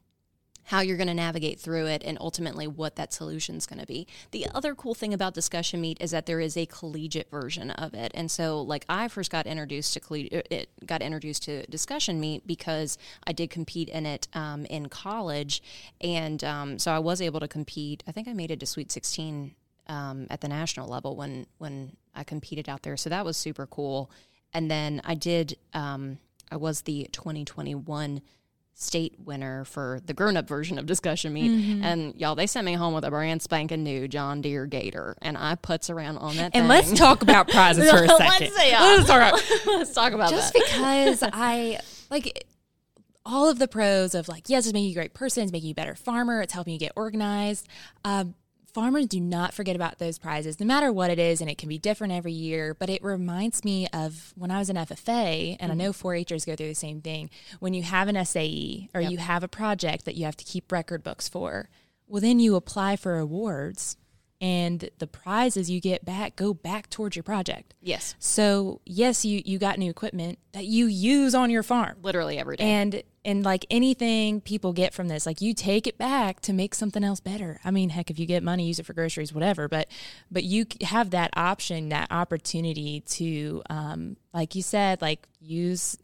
how 0.65 0.81
you're 0.81 0.97
going 0.97 1.07
to 1.07 1.15
navigate 1.15 1.61
through 1.61 1.87
it, 1.87 2.03
and 2.05 2.19
ultimately 2.21 2.67
what 2.67 2.97
that 2.97 3.13
solution 3.13 3.57
is 3.57 3.67
going 3.67 3.79
to 3.79 3.87
be. 3.87 4.07
The 4.33 4.47
other 4.53 4.75
cool 4.75 4.95
thing 4.95 5.15
about 5.15 5.33
Discussion 5.33 5.81
Meet 5.81 5.99
is 6.01 6.11
that 6.11 6.27
there 6.27 6.41
is 6.41 6.57
a 6.57 6.67
collegiate 6.67 7.31
version 7.31 7.71
of 7.71 7.95
it, 7.95 8.11
and 8.15 8.31
so 8.31 8.61
like 8.61 8.85
I 8.89 9.09
first 9.09 9.31
got 9.31 9.47
introduced 9.47 9.95
to 9.95 10.01
coll- 10.01 10.27
uh, 10.27 10.43
it 10.51 10.69
got 10.85 11.01
introduced 11.01 11.45
to 11.45 11.65
Discussion 11.67 12.21
Meet 12.21 12.47
because 12.47 12.99
I 13.27 13.33
did 13.33 13.49
compete 13.49 13.89
in 13.89 14.05
it 14.05 14.29
um, 14.35 14.67
in 14.67 14.89
college, 14.89 15.63
and 16.01 16.43
um, 16.45 16.79
so 16.79 16.93
I 16.93 16.99
was 16.99 17.23
able 17.23 17.41
to 17.41 17.49
compete. 17.49 18.03
I 18.07 18.13
think 18.13 18.29
I 18.29 18.35
made 18.35 18.51
it 18.51 18.61
to 18.61 18.67
Sweet 18.67 18.91
16 18.93 19.55
um, 19.89 20.27
at 20.31 20.41
the 20.41 20.49
national 20.49 20.89
level 20.89 21.17
when 21.17 21.47
when 21.59 21.97
I 22.15 22.25
competed 22.25 22.69
out 22.69 22.83
there. 22.83 22.97
So 22.97 23.11
that 23.11 23.25
was 23.25 23.37
super 23.37 23.67
cool. 23.67 24.11
And 24.53 24.71
then 24.71 25.01
I 25.05 25.15
did. 25.15 25.57
Um, 25.75 26.19
I 26.51 26.57
was 26.57 26.83
the 26.83 27.09
2021 27.13 28.23
state 28.79 29.15
winner 29.19 29.65
for 29.65 30.01
the 30.05 30.13
grown 30.13 30.37
up 30.37 30.47
version 30.47 30.79
of 30.79 30.85
discussion 30.85 31.33
meet. 31.33 31.51
Mm-hmm. 31.51 31.83
And 31.83 32.15
y'all, 32.15 32.35
they 32.35 32.47
sent 32.47 32.67
me 32.67 32.75
home 32.75 32.93
with 32.93 33.05
a 33.05 33.11
brand 33.11 33.41
spanking 33.41 33.83
new 33.83 34.07
John 34.07 34.43
Deere 34.43 34.67
Gator. 34.67 35.17
And 35.23 35.37
I 35.37 35.55
puts 35.55 35.89
around 35.89 36.19
on 36.19 36.37
that. 36.37 36.53
And 36.55 36.65
thing. 36.65 36.69
let's 36.69 36.93
talk 36.93 37.23
about 37.23 37.49
prizes 37.51 37.91
for 37.91 38.05
a 38.05 38.09
second. 38.09 38.53
let's, 38.55 38.59
let's, 38.59 39.07
talk 39.09 39.17
about, 39.17 39.67
let's 39.67 39.95
talk 39.95 40.13
about 40.13 40.31
Just 40.31 40.53
that. 40.53 40.63
because 40.67 41.23
I 41.33 41.81
like 42.11 42.47
all 43.25 43.49
of 43.49 43.59
the 43.59 43.67
pros 43.67 44.15
of 44.15 44.29
like, 44.29 44.49
yes, 44.49 44.67
it's 44.67 44.75
making 44.75 44.91
you 44.91 44.93
a 44.93 45.01
great 45.01 45.15
person, 45.15 45.43
it's 45.43 45.53
making 45.53 45.69
you 45.69 45.73
a 45.73 45.75
better 45.75 45.95
farmer, 45.95 46.43
it's 46.43 46.53
helping 46.53 46.75
you 46.75 46.79
get 46.79 46.93
organized. 46.97 47.67
Um, 48.05 48.35
farmers 48.77 49.07
do 49.07 49.19
not 49.19 49.55
forget 49.55 49.75
about 49.75 49.99
those 49.99 50.19
prizes, 50.19 50.61
no 50.61 50.67
matter 50.67 50.93
what 50.93 51.11
it 51.11 51.19
is, 51.19 51.41
and 51.41 51.49
it 51.49 51.57
can 51.57 51.71
be 51.71 51.79
different 51.79 52.13
every 52.13 52.33
year. 52.33 52.75
But 52.75 52.91
it 52.91 53.03
reminds 53.03 53.65
me 53.65 53.89
of 53.91 54.35
when 54.37 54.51
I 54.51 54.59
was 54.59 54.69
in 54.69 54.77
FFA, 54.77 55.57
and 55.59 55.71
mm-hmm. 55.73 55.81
I 55.81 55.85
know 55.85 55.93
4-Hers 55.93 56.45
go 56.45 56.55
through 56.55 56.69
the 56.69 56.75
same 56.75 57.01
thing. 57.01 57.31
When 57.59 57.73
you 57.73 57.83
have 57.85 58.09
an 58.09 58.23
SAE 58.23 58.91
or 58.93 59.01
yep. 59.01 59.11
you 59.11 59.17
have 59.17 59.43
a 59.43 59.49
project 59.49 60.05
that 60.05 60.15
you 60.15 60.27
have 60.27 60.37
to 60.37 60.45
keep 60.45 60.71
record 60.71 61.03
books 61.03 61.27
for, 61.27 61.71
well, 62.07 62.21
then 62.21 62.39
you 62.39 62.55
apply 62.55 62.97
for 62.97 63.17
awards 63.17 63.97
and 64.41 64.91
the 64.99 65.07
prizes 65.07 65.71
you 65.71 65.81
get 65.81 66.05
back 66.05 66.37
go 66.37 66.53
back 66.53 66.91
towards 66.91 67.17
your 67.17 67.23
project. 67.23 67.75
Yes. 67.81 68.15
So 68.19 68.81
yes, 68.85 69.25
you 69.25 69.43
you 69.45 69.59
got 69.59 69.79
new 69.79 69.91
equipment 69.91 70.39
that 70.53 70.67
you 70.67 70.87
use 70.87 71.35
on 71.35 71.51
your 71.51 71.63
farm. 71.63 71.97
Literally 72.03 72.39
every 72.39 72.57
day. 72.57 72.65
And 72.65 73.03
and 73.25 73.45
like 73.45 73.67
anything 73.71 74.41
people 74.41 74.73
get 74.73 74.95
from 74.95 75.09
this, 75.09 75.27
like 75.27 75.41
you 75.41 75.53
take 75.53 75.87
it 75.87 75.99
back 75.99 76.41
to 76.43 76.53
make 76.53 76.75
something 76.75 77.03
else 77.03 77.19
better. 77.21 77.61
I 77.65 77.71
mean, 77.71 77.91
heck, 77.91 78.11
if 78.11 78.19
you 78.19 78.27
get 78.27 78.43
money, 78.43 78.67
use 78.67 78.79
it 78.79 78.87
for 78.87 78.93
groceries, 78.93 79.33
whatever. 79.33 79.69
But 79.69 79.89
but 80.31 80.45
you 80.45 80.67
have 80.83 81.11
that 81.11 81.31
option, 81.35 81.89
that 81.89 82.09
opportunity 82.11 83.01
to, 83.01 83.63
um, 83.69 84.17
like 84.33 84.55
you 84.55 84.63
said, 84.63 85.03
like 85.03 85.27
use 85.41 85.97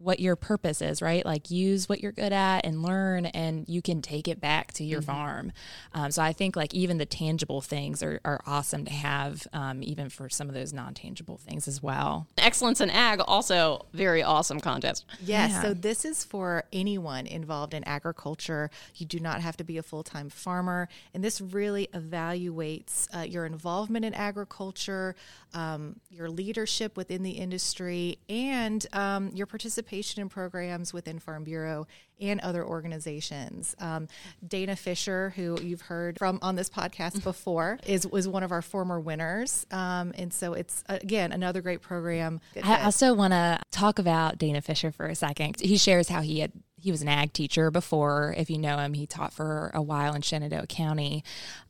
what 0.00 0.18
your 0.18 0.34
purpose 0.34 0.80
is, 0.80 1.02
right? 1.02 1.24
Like 1.26 1.50
use 1.50 1.88
what 1.88 2.00
you're 2.00 2.10
good 2.10 2.32
at 2.32 2.64
and 2.64 2.82
learn, 2.82 3.26
and 3.26 3.68
you 3.68 3.82
can 3.82 4.00
take 4.00 4.28
it 4.28 4.40
back 4.40 4.72
to 4.74 4.84
your 4.84 5.00
mm-hmm. 5.00 5.10
farm. 5.10 5.52
Um, 5.92 6.10
so 6.10 6.22
I 6.22 6.32
think 6.32 6.56
like 6.56 6.72
even 6.72 6.96
the 6.96 7.06
tangible 7.06 7.60
things 7.60 8.02
are, 8.02 8.18
are 8.24 8.40
awesome 8.46 8.86
to 8.86 8.90
have, 8.90 9.46
um, 9.52 9.82
even 9.82 10.08
for 10.08 10.30
some 10.30 10.48
of 10.48 10.54
those 10.54 10.72
non 10.72 10.94
tangible 10.94 11.36
things 11.36 11.68
as 11.68 11.82
well. 11.82 12.26
Excellence 12.38 12.80
in 12.80 12.88
Ag, 12.88 13.20
also 13.20 13.84
very 13.92 14.22
awesome 14.22 14.58
contest. 14.58 15.04
Yes. 15.20 15.50
Yeah. 15.50 15.62
So 15.62 15.74
this 15.74 16.06
is 16.06 16.24
for 16.24 16.64
anyone 16.72 17.26
involved 17.26 17.74
in 17.74 17.84
agriculture. 17.84 18.70
You 18.96 19.04
do 19.04 19.20
not 19.20 19.42
have 19.42 19.58
to 19.58 19.64
be 19.64 19.76
a 19.76 19.82
full 19.82 20.02
time 20.02 20.30
farmer. 20.30 20.88
And 21.12 21.22
this 21.22 21.42
really 21.42 21.88
evaluates 21.92 23.06
uh, 23.14 23.20
your 23.20 23.44
involvement 23.44 24.06
in 24.06 24.14
agriculture, 24.14 25.14
um, 25.52 26.00
your 26.08 26.30
leadership 26.30 26.96
within 26.96 27.22
the 27.22 27.32
industry, 27.32 28.18
and 28.30 28.86
um, 28.94 29.30
your 29.34 29.46
participation 29.46 29.89
participation 29.90 30.22
in 30.22 30.28
programs 30.28 30.92
within 30.92 31.18
Farm 31.18 31.42
Bureau 31.42 31.86
and 32.20 32.40
other 32.40 32.64
organizations. 32.64 33.74
Um, 33.78 34.08
Dana 34.46 34.76
Fisher, 34.76 35.32
who 35.36 35.58
you've 35.60 35.82
heard 35.82 36.18
from 36.18 36.38
on 36.42 36.56
this 36.56 36.68
podcast 36.68 37.22
before, 37.24 37.78
is 37.86 38.06
was 38.06 38.28
one 38.28 38.42
of 38.42 38.52
our 38.52 38.62
former 38.62 39.00
winners, 39.00 39.66
um, 39.70 40.12
and 40.16 40.32
so 40.32 40.52
it's 40.52 40.84
again 40.88 41.32
another 41.32 41.60
great 41.60 41.82
program. 41.82 42.40
I 42.62 42.84
also 42.84 43.14
want 43.14 43.32
to 43.32 43.60
talk 43.70 43.98
about 43.98 44.38
Dana 44.38 44.60
Fisher 44.60 44.90
for 44.90 45.06
a 45.06 45.14
second. 45.14 45.60
He 45.60 45.76
shares 45.76 46.08
how 46.08 46.20
he 46.20 46.40
had 46.40 46.52
he 46.80 46.90
was 46.90 47.02
an 47.02 47.08
ag 47.08 47.32
teacher 47.32 47.70
before. 47.70 48.34
If 48.36 48.48
you 48.50 48.58
know 48.58 48.78
him, 48.78 48.94
he 48.94 49.06
taught 49.06 49.32
for 49.32 49.70
a 49.74 49.82
while 49.82 50.14
in 50.14 50.22
Shenandoah 50.22 50.66
County. 50.66 51.22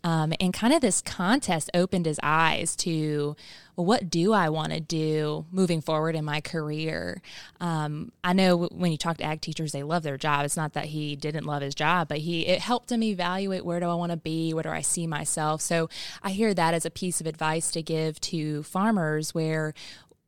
Um, 0.04 0.32
and 0.40 0.54
kind 0.54 0.72
of 0.72 0.80
this 0.80 1.02
contest 1.02 1.70
opened 1.74 2.06
his 2.06 2.20
eyes 2.22 2.76
to, 2.76 3.36
well, 3.76 3.86
what 3.86 4.08
do 4.08 4.32
I 4.32 4.48
want 4.48 4.72
to 4.72 4.80
do 4.80 5.46
moving 5.50 5.80
forward 5.80 6.14
in 6.14 6.24
my 6.24 6.40
career? 6.40 7.20
Um, 7.60 8.12
I 8.22 8.32
know 8.32 8.68
when 8.70 8.92
you 8.92 8.98
talk 8.98 9.18
to 9.18 9.24
ag 9.24 9.40
teachers, 9.40 9.72
they 9.72 9.82
love 9.82 10.04
their 10.04 10.16
job. 10.40 10.46
It's 10.46 10.56
not 10.56 10.72
that 10.74 10.86
he 10.86 11.16
didn't 11.16 11.44
love 11.44 11.62
his 11.62 11.74
job, 11.74 12.08
but 12.08 12.18
he 12.18 12.46
it 12.46 12.60
helped 12.60 12.90
him 12.90 13.02
evaluate 13.02 13.64
where 13.64 13.80
do 13.80 13.86
I 13.86 13.94
want 13.94 14.12
to 14.12 14.16
be, 14.16 14.52
where 14.52 14.62
do 14.62 14.70
I 14.70 14.80
see 14.80 15.06
myself. 15.06 15.60
So 15.60 15.88
I 16.22 16.30
hear 16.30 16.54
that 16.54 16.74
as 16.74 16.84
a 16.84 16.90
piece 16.90 17.20
of 17.20 17.26
advice 17.26 17.70
to 17.72 17.82
give 17.82 18.20
to 18.22 18.62
farmers 18.62 19.34
where 19.34 19.74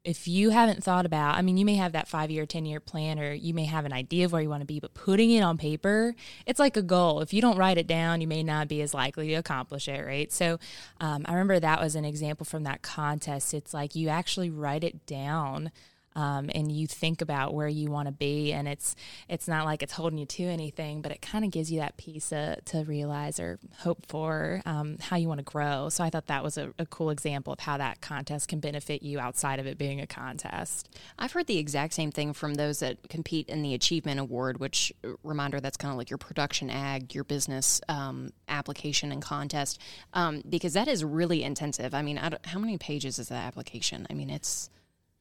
if 0.05 0.27
you 0.27 0.51
haven't 0.51 0.83
thought 0.83 1.07
about, 1.07 1.37
I 1.37 1.43
mean, 1.43 1.57
you 1.57 1.65
may 1.65 1.77
have 1.77 1.93
that 1.93 2.09
five 2.09 2.29
year, 2.29 2.45
10 2.45 2.67
year 2.67 2.81
plan, 2.81 3.21
or 3.21 3.33
you 3.33 3.55
may 3.55 3.67
have 3.67 3.85
an 3.85 3.93
idea 3.93 4.25
of 4.25 4.33
where 4.33 4.43
you 4.43 4.49
want 4.49 4.61
to 4.61 4.67
be, 4.67 4.81
but 4.81 4.95
putting 4.95 5.31
it 5.31 5.43
on 5.43 5.57
paper, 5.57 6.17
it's 6.45 6.59
like 6.59 6.77
a 6.77 6.83
goal. 6.83 7.21
If 7.21 7.33
you 7.33 7.41
don't 7.41 7.57
write 7.57 7.79
it 7.79 7.87
down, 7.87 8.21
you 8.21 8.27
may 8.27 8.43
not 8.43 8.67
be 8.67 8.83
as 8.83 8.95
likely 8.95 9.29
to 9.29 9.35
accomplish 9.35 9.87
it, 9.87 10.05
right? 10.05 10.33
So 10.33 10.59
um, 11.01 11.25
I 11.27 11.35
remember 11.35 11.61
that 11.61 11.81
was 11.81 11.95
an 11.95 12.05
example 12.05 12.45
from 12.45 12.65
that 12.65 12.83
contest. 12.83 13.55
It's 13.55 13.73
like 13.73 13.95
you 13.95 14.09
actually 14.09 14.51
write 14.51 14.83
it 14.83 15.07
down 15.07 15.71
um, 16.15 16.51
and 16.55 16.71
you 16.71 16.87
think 16.87 17.23
about 17.23 17.55
where 17.55 17.69
you 17.69 17.91
want 17.91 18.07
to 18.07 18.13
be 18.13 18.53
and 18.53 18.69
it's 18.69 18.95
it's 19.29 19.49
not 19.49 19.65
like 19.65 19.83
it's 19.83 19.93
holding 19.93 20.19
you 20.19 20.27
to 20.27 20.45
anything 20.45 21.01
but 21.01 21.13
it 21.13 21.23
kind 21.23 21.45
of 21.45 21.51
gives 21.51 21.71
you 21.71 21.81
that 21.81 21.97
piece 21.97 22.31
to, 22.31 22.61
to 22.65 22.85
realize 22.85 23.39
or 23.39 23.59
hope 23.79 24.05
for 24.07 24.63
um, 24.67 24.97
how 25.01 25.17
you 25.17 25.29
want 25.29 25.39
to 25.39 25.45
grow. 25.45 25.89
So 25.89 26.05
i 26.05 26.11
thought 26.11 26.27
that 26.27 26.43
was 26.43 26.59
a, 26.59 26.73
a, 26.79 26.87
cool 26.87 27.11
example 27.11 27.53
of 27.53 27.61
how 27.61 27.79
that 27.79 28.01
contest 28.01 28.49
can 28.49 28.61
benefit 28.61 29.03
you 29.03 29.19
outside 29.19 29.59
of 29.59 29.67
it 29.67 29.79
being 29.79 30.01
a 30.01 30.07
contest. 30.07 30.95
I've 31.19 31.33
heard 31.33 31.47
the 31.47 31.59
exact 31.59 31.95
same 31.95 32.11
thing 32.11 32.33
from 32.33 32.55
those 32.55 32.81
that 32.81 33.09
compete 33.09 33.49
in 33.49 33.63
the 33.63 33.75
achievement 33.75 34.21
award 34.21 34.59
which 34.59 34.93
uh, 35.05 35.11
reminder 35.23 35.61
that's 35.61 35.77
kind 35.77 35.93
of 35.93 35.99
like 35.99 36.11
your 36.11 36.19
production 36.19 36.71
ag 36.71 37.15
your 37.15 37.25
business 37.25 37.81
um, 37.89 38.31
application 38.49 39.13
and 39.13 39.23
contest 39.23 39.81
um, 40.15 40.43
because 40.49 40.75
that 40.75 40.89
is 40.89 41.05
really 41.05 41.43
intensive. 41.43 41.95
I 41.95 42.03
mean 42.03 42.19
I 42.19 42.31
how 42.45 42.59
many 42.59 42.79
pages 42.79 43.19
is 43.19 43.29
that 43.29 43.45
application? 43.45 44.07
I 44.11 44.15
mean 44.15 44.31
it's 44.31 44.71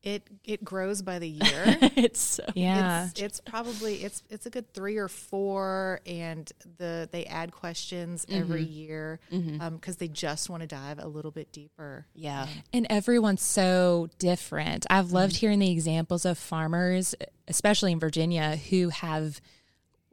it 0.03 0.23
it 0.43 0.63
grows 0.63 1.01
by 1.01 1.19
the 1.19 1.29
year. 1.29 1.77
it's 1.95 2.39
yeah. 2.55 3.05
It's, 3.05 3.21
it's, 3.21 3.39
probably 3.41 4.03
it's 4.03 4.23
it's 4.29 4.45
a 4.45 4.49
good 4.49 4.73
three 4.73 4.97
or 4.97 5.07
four, 5.07 6.01
and 6.05 6.51
the 6.77 7.07
they 7.11 7.25
add 7.25 7.51
questions 7.51 8.25
mm-hmm. 8.25 8.39
every 8.39 8.63
year 8.63 9.19
because 9.29 9.43
mm-hmm. 9.43 9.61
um, 9.61 9.79
they 9.99 10.07
just 10.07 10.49
want 10.49 10.61
to 10.61 10.67
dive 10.67 10.99
a 10.99 11.07
little 11.07 11.31
bit 11.31 11.51
deeper. 11.51 12.07
Yeah, 12.13 12.47
and 12.73 12.87
everyone's 12.89 13.41
so 13.41 14.09
different. 14.19 14.85
I've 14.89 15.11
loved 15.11 15.33
mm-hmm. 15.33 15.39
hearing 15.39 15.59
the 15.59 15.71
examples 15.71 16.25
of 16.25 16.37
farmers, 16.37 17.15
especially 17.47 17.91
in 17.91 17.99
Virginia, 17.99 18.55
who 18.55 18.89
have 18.89 19.39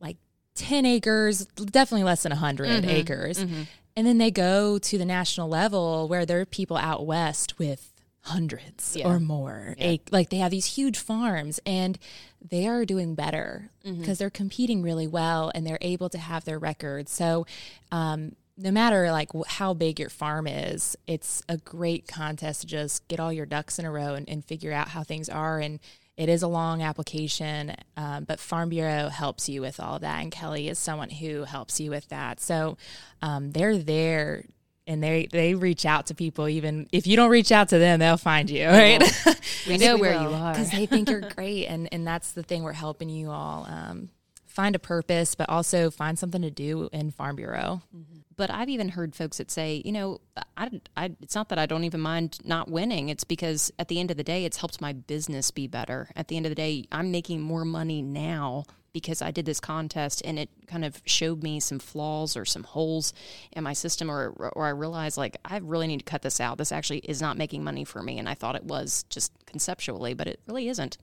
like 0.00 0.18
ten 0.54 0.84
acres, 0.84 1.46
definitely 1.46 2.04
less 2.04 2.22
than 2.22 2.30
100 2.30 2.68
mm-hmm. 2.68 2.90
acres. 2.90 3.38
Mm-hmm. 3.38 3.62
And 3.96 4.06
then 4.06 4.18
they 4.18 4.30
go 4.30 4.78
to 4.78 4.96
the 4.98 5.04
national 5.04 5.48
level 5.48 6.06
where 6.06 6.24
there 6.24 6.40
are 6.40 6.46
people 6.46 6.76
out 6.76 7.04
west 7.04 7.58
with 7.58 7.97
hundreds 8.22 8.96
yeah. 8.96 9.06
or 9.06 9.20
more. 9.20 9.74
Yeah. 9.78 9.96
like 10.10 10.30
they 10.30 10.38
have 10.38 10.50
these 10.50 10.66
huge 10.66 10.98
farms 10.98 11.60
and 11.64 11.98
they 12.46 12.66
are 12.66 12.84
doing 12.84 13.14
better 13.14 13.70
because 13.82 13.98
mm-hmm. 13.98 14.12
they're 14.14 14.30
competing 14.30 14.82
really 14.82 15.06
well 15.06 15.50
and 15.54 15.66
they're 15.66 15.78
able 15.80 16.08
to 16.10 16.18
have 16.18 16.44
their 16.44 16.58
records. 16.58 17.10
So, 17.12 17.46
um, 17.90 18.36
no 18.60 18.72
matter 18.72 19.12
like 19.12 19.30
how 19.46 19.72
big 19.72 20.00
your 20.00 20.08
farm 20.08 20.48
is, 20.48 20.96
it's 21.06 21.42
a 21.48 21.56
great 21.58 22.08
contest 22.08 22.62
to 22.62 22.66
just 22.66 23.06
get 23.06 23.20
all 23.20 23.32
your 23.32 23.46
ducks 23.46 23.78
in 23.78 23.84
a 23.84 23.90
row 23.90 24.14
and, 24.14 24.28
and 24.28 24.44
figure 24.44 24.72
out 24.72 24.88
how 24.88 25.04
things 25.04 25.28
are. 25.28 25.60
And 25.60 25.78
it 26.16 26.28
is 26.28 26.42
a 26.42 26.48
long 26.48 26.82
application, 26.82 27.76
um, 27.96 28.24
but 28.24 28.40
Farm 28.40 28.70
Bureau 28.70 29.08
helps 29.08 29.48
you 29.48 29.60
with 29.60 29.78
all 29.78 30.00
that. 30.00 30.20
And 30.20 30.32
Kelly 30.32 30.68
is 30.68 30.76
someone 30.76 31.10
who 31.10 31.44
helps 31.44 31.78
you 31.78 31.90
with 31.90 32.08
that. 32.08 32.40
So 32.40 32.76
um, 33.22 33.52
they're 33.52 33.78
there 33.78 34.44
and 34.88 35.02
they 35.02 35.28
they 35.30 35.54
reach 35.54 35.86
out 35.86 36.06
to 36.06 36.14
people. 36.14 36.48
Even 36.48 36.88
if 36.92 37.06
you 37.06 37.16
don't 37.16 37.30
reach 37.30 37.52
out 37.52 37.68
to 37.68 37.78
them 37.78 38.00
they'll 38.00 38.16
find 38.16 38.50
you 38.50 38.66
right? 38.66 39.00
we 39.68 39.76
know 39.78 39.94
we 39.94 40.00
where 40.00 40.18
will. 40.18 40.30
you 40.30 40.36
are. 40.36 40.52
Because 40.52 40.70
they 40.70 40.86
think 40.86 41.08
you're 41.08 41.20
great 41.36 41.66
and 41.66 41.88
and 41.92 42.06
that's 42.06 42.32
the 42.32 42.42
thing 42.42 42.62
we're 42.62 42.72
helping 42.72 43.08
you 43.08 43.30
all 43.30 43.66
um, 43.68 44.08
find 44.46 44.74
a 44.74 44.78
purpose 44.80 45.34
but 45.34 45.48
also 45.48 45.90
find 45.90 46.18
something 46.18 46.42
to 46.42 46.50
do 46.50 46.88
in 46.92 47.10
farm 47.10 47.36
bureau. 47.36 47.82
Mm-hmm. 47.94 48.17
But 48.38 48.50
i've 48.50 48.70
even 48.70 48.88
heard 48.88 49.14
folks 49.14 49.36
that 49.36 49.50
say 49.50 49.82
you 49.84 49.92
know 49.92 50.20
I, 50.56 50.70
I 50.96 51.10
it's 51.20 51.34
not 51.34 51.50
that 51.50 51.58
i 51.58 51.66
don't 51.66 51.84
even 51.84 52.00
mind 52.00 52.38
not 52.44 52.70
winning 52.70 53.10
it's 53.10 53.24
because 53.24 53.70
at 53.78 53.88
the 53.88 54.00
end 54.00 54.10
of 54.10 54.16
the 54.16 54.24
day 54.24 54.46
it's 54.46 54.56
helped 54.56 54.80
my 54.80 54.94
business 54.94 55.50
be 55.50 55.66
better 55.66 56.08
at 56.16 56.28
the 56.28 56.38
end 56.38 56.46
of 56.46 56.50
the 56.50 56.56
day 56.56 56.84
i'm 56.90 57.10
making 57.10 57.42
more 57.42 57.66
money 57.66 58.00
now 58.00 58.64
because 58.92 59.22
I 59.22 59.30
did 59.30 59.46
this 59.46 59.60
contest 59.60 60.22
and 60.24 60.38
it 60.38 60.48
kind 60.66 60.84
of 60.84 61.00
showed 61.04 61.42
me 61.42 61.60
some 61.60 61.78
flaws 61.78 62.36
or 62.36 62.44
some 62.44 62.64
holes 62.64 63.12
in 63.52 63.62
my 63.62 63.72
system 63.72 64.10
or 64.10 64.30
or 64.30 64.66
I 64.66 64.70
realized 64.70 65.16
like 65.16 65.36
I 65.44 65.58
really 65.58 65.86
need 65.86 65.98
to 65.98 66.04
cut 66.04 66.22
this 66.22 66.40
out. 66.40 66.58
This 66.58 66.72
actually 66.72 66.98
is 67.00 67.20
not 67.20 67.36
making 67.36 67.62
money 67.62 67.84
for 67.84 68.02
me 68.02 68.18
and 68.18 68.28
I 68.28 68.34
thought 68.34 68.56
it 68.56 68.64
was 68.64 69.04
just 69.04 69.32
conceptually, 69.46 70.14
but 70.14 70.26
it 70.26 70.40
really 70.46 70.68
isn't. 70.68 70.98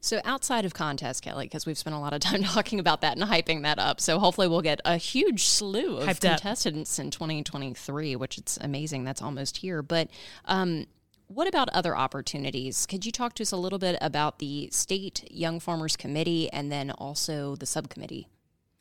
So 0.00 0.20
outside 0.24 0.64
of 0.64 0.74
contest, 0.74 1.22
Kelly, 1.22 1.46
because 1.46 1.66
we've 1.66 1.78
spent 1.78 1.96
a 1.96 1.98
lot 1.98 2.12
of 2.12 2.20
time 2.20 2.42
talking 2.44 2.80
about 2.80 3.00
that 3.00 3.16
and 3.16 3.28
hyping 3.28 3.62
that 3.62 3.78
up. 3.78 4.00
So 4.00 4.18
hopefully 4.18 4.48
we'll 4.48 4.62
get 4.62 4.80
a 4.84 4.96
huge 4.96 5.44
slew 5.44 5.98
of 5.98 6.08
Hyped 6.08 6.20
contestants 6.20 6.98
up. 6.98 7.04
in 7.04 7.10
2023, 7.10 8.16
which 8.16 8.38
it's 8.38 8.56
amazing. 8.60 9.04
That's 9.04 9.22
almost 9.22 9.58
here. 9.58 9.82
But 9.82 10.08
um, 10.44 10.86
what 11.28 11.46
about 11.46 11.68
other 11.70 11.96
opportunities? 11.96 12.86
Could 12.86 13.04
you 13.04 13.12
talk 13.12 13.34
to 13.34 13.42
us 13.42 13.52
a 13.52 13.56
little 13.56 13.78
bit 13.78 13.98
about 14.00 14.38
the 14.38 14.70
State 14.72 15.30
Young 15.30 15.60
Farmers 15.60 15.96
Committee 15.96 16.50
and 16.52 16.72
then 16.72 16.90
also 16.90 17.54
the 17.54 17.66
subcommittee? 17.66 18.28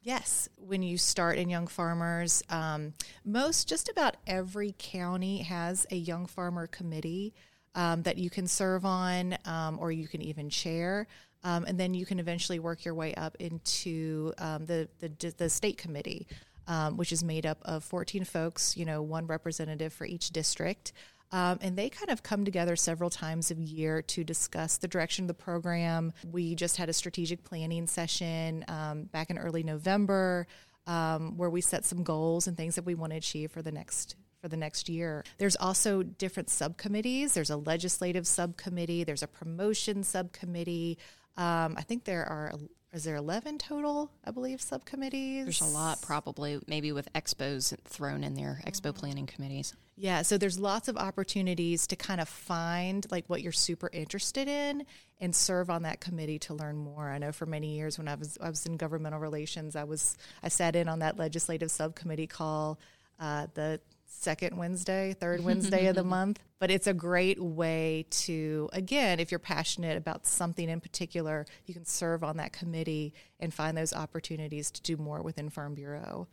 Yes, 0.01 0.47
when 0.55 0.83
you 0.83 0.97
start 0.97 1.37
in 1.37 1.49
Young 1.49 1.67
Farmers, 1.67 2.41
um, 2.49 2.93
most 3.25 3.67
just 3.67 3.89
about 3.89 4.15
every 4.25 4.73
county 4.77 5.39
has 5.39 5.85
a 5.91 5.97
Young 5.97 6.25
Farmer 6.25 6.65
Committee 6.65 7.33
um, 7.77 8.01
that 8.01 8.17
you 8.17 8.29
can 8.29 8.47
serve 8.47 8.83
on 8.83 9.37
um, 9.45 9.77
or 9.79 9.91
you 9.91 10.07
can 10.07 10.21
even 10.21 10.49
chair. 10.49 11.07
Um, 11.43 11.63
and 11.65 11.79
then 11.79 11.93
you 11.93 12.05
can 12.05 12.19
eventually 12.19 12.59
work 12.59 12.83
your 12.83 12.95
way 12.95 13.13
up 13.13 13.37
into 13.39 14.33
um, 14.39 14.65
the, 14.65 14.89
the, 14.99 15.33
the 15.37 15.49
state 15.49 15.77
committee, 15.77 16.27
um, 16.67 16.97
which 16.97 17.13
is 17.13 17.23
made 17.23 17.45
up 17.45 17.59
of 17.63 17.83
14 17.83 18.25
folks, 18.25 18.75
you 18.75 18.83
know, 18.83 19.01
one 19.01 19.27
representative 19.27 19.93
for 19.93 20.05
each 20.05 20.31
district. 20.31 20.91
Um, 21.31 21.59
and 21.61 21.77
they 21.77 21.89
kind 21.89 22.09
of 22.09 22.23
come 22.23 22.45
together 22.45 22.75
several 22.75 23.09
times 23.09 23.51
a 23.51 23.55
year 23.55 24.01
to 24.01 24.23
discuss 24.23 24.77
the 24.77 24.87
direction 24.87 25.25
of 25.25 25.27
the 25.27 25.33
program. 25.33 26.13
We 26.31 26.55
just 26.55 26.77
had 26.77 26.89
a 26.89 26.93
strategic 26.93 27.43
planning 27.43 27.85
session 27.85 28.65
um, 28.67 29.03
back 29.03 29.29
in 29.29 29.37
early 29.37 29.61
November 29.61 30.47
um, 30.87 31.37
where 31.37 31.49
we 31.49 31.61
set 31.61 31.85
some 31.85 32.03
goals 32.03 32.47
and 32.47 32.57
things 32.57 32.75
that 32.75 32.85
we 32.85 32.95
want 32.95 33.11
to 33.11 33.17
achieve 33.17 33.51
for 33.51 33.61
the 33.61 33.71
next 33.71 34.15
for 34.47 34.51
the 34.51 34.57
next 34.57 34.87
year. 34.87 35.25
There's 35.37 35.57
also 35.57 36.03
different 36.03 36.49
subcommittees. 36.49 37.33
There's 37.33 37.49
a 37.49 37.57
legislative 37.57 38.25
subcommittee. 38.25 39.03
There's 39.03 39.23
a 39.23 39.27
promotion 39.27 40.03
subcommittee. 40.03 40.97
Um, 41.35 41.75
I 41.77 41.81
think 41.81 42.05
there 42.05 42.25
are 42.25 42.53
is 42.93 43.03
there 43.03 43.17
11 43.17 43.57
total 43.57 44.09
i 44.23 44.31
believe 44.31 44.61
subcommittees 44.61 45.43
there's 45.43 45.61
a 45.61 45.65
lot 45.65 46.01
probably 46.01 46.57
maybe 46.67 46.93
with 46.93 47.11
expos 47.13 47.77
thrown 47.83 48.23
in 48.23 48.33
there 48.33 48.61
expo 48.65 48.95
planning 48.95 49.27
committees 49.27 49.75
Yeah, 49.99 50.21
so 50.21 50.37
there's 50.37 50.59
lots 50.59 50.87
of 50.87 50.95
opportunities 50.95 51.87
to 51.87 51.95
kind 51.95 52.21
of 52.21 52.29
find 52.29 53.05
like 53.09 53.25
what 53.27 53.41
you're 53.41 53.51
super 53.51 53.89
interested 53.91 54.47
in 54.47 54.85
and 55.19 55.35
serve 55.35 55.71
on 55.71 55.81
that 55.83 55.99
committee 55.99 56.37
to 56.37 56.53
learn 56.53 56.77
more. 56.77 57.09
I 57.09 57.17
know 57.17 57.31
for 57.31 57.47
many 57.47 57.75
years 57.75 57.97
when 57.97 58.07
I 58.07 58.13
was 58.13 58.37
I 58.39 58.49
was 58.49 58.67
in 58.67 58.77
governmental 58.77 59.19
relations, 59.19 59.75
I 59.75 59.85
was 59.85 60.15
I 60.43 60.49
sat 60.49 60.75
in 60.75 60.87
on 60.87 60.99
that 60.99 61.17
legislative 61.17 61.71
subcommittee 61.71 62.27
call 62.27 62.77
uh, 63.19 63.47
the 63.55 63.79
second 64.07 64.57
Wednesday, 64.57 65.15
third 65.19 65.43
Wednesday 65.43 65.87
of 65.87 65.95
the 65.95 66.03
month. 66.03 66.39
But 66.59 66.71
it's 66.71 66.87
a 66.87 66.93
great 66.93 67.39
way 67.39 68.07
to, 68.09 68.67
again, 68.73 69.19
if 69.19 69.31
you're 69.31 69.37
passionate 69.39 69.95
about 69.95 70.25
something 70.25 70.67
in 70.67 70.79
particular, 70.79 71.45
you 71.67 71.73
can 71.75 71.85
serve 71.85 72.23
on 72.23 72.37
that 72.37 72.51
committee 72.51 73.13
and 73.39 73.53
find 73.53 73.77
those 73.77 73.93
opportunities 73.93 74.71
to 74.71 74.81
do 74.81 74.97
more 74.97 75.21
within 75.21 75.51
Farm 75.51 75.75
Bureau. 75.75 76.27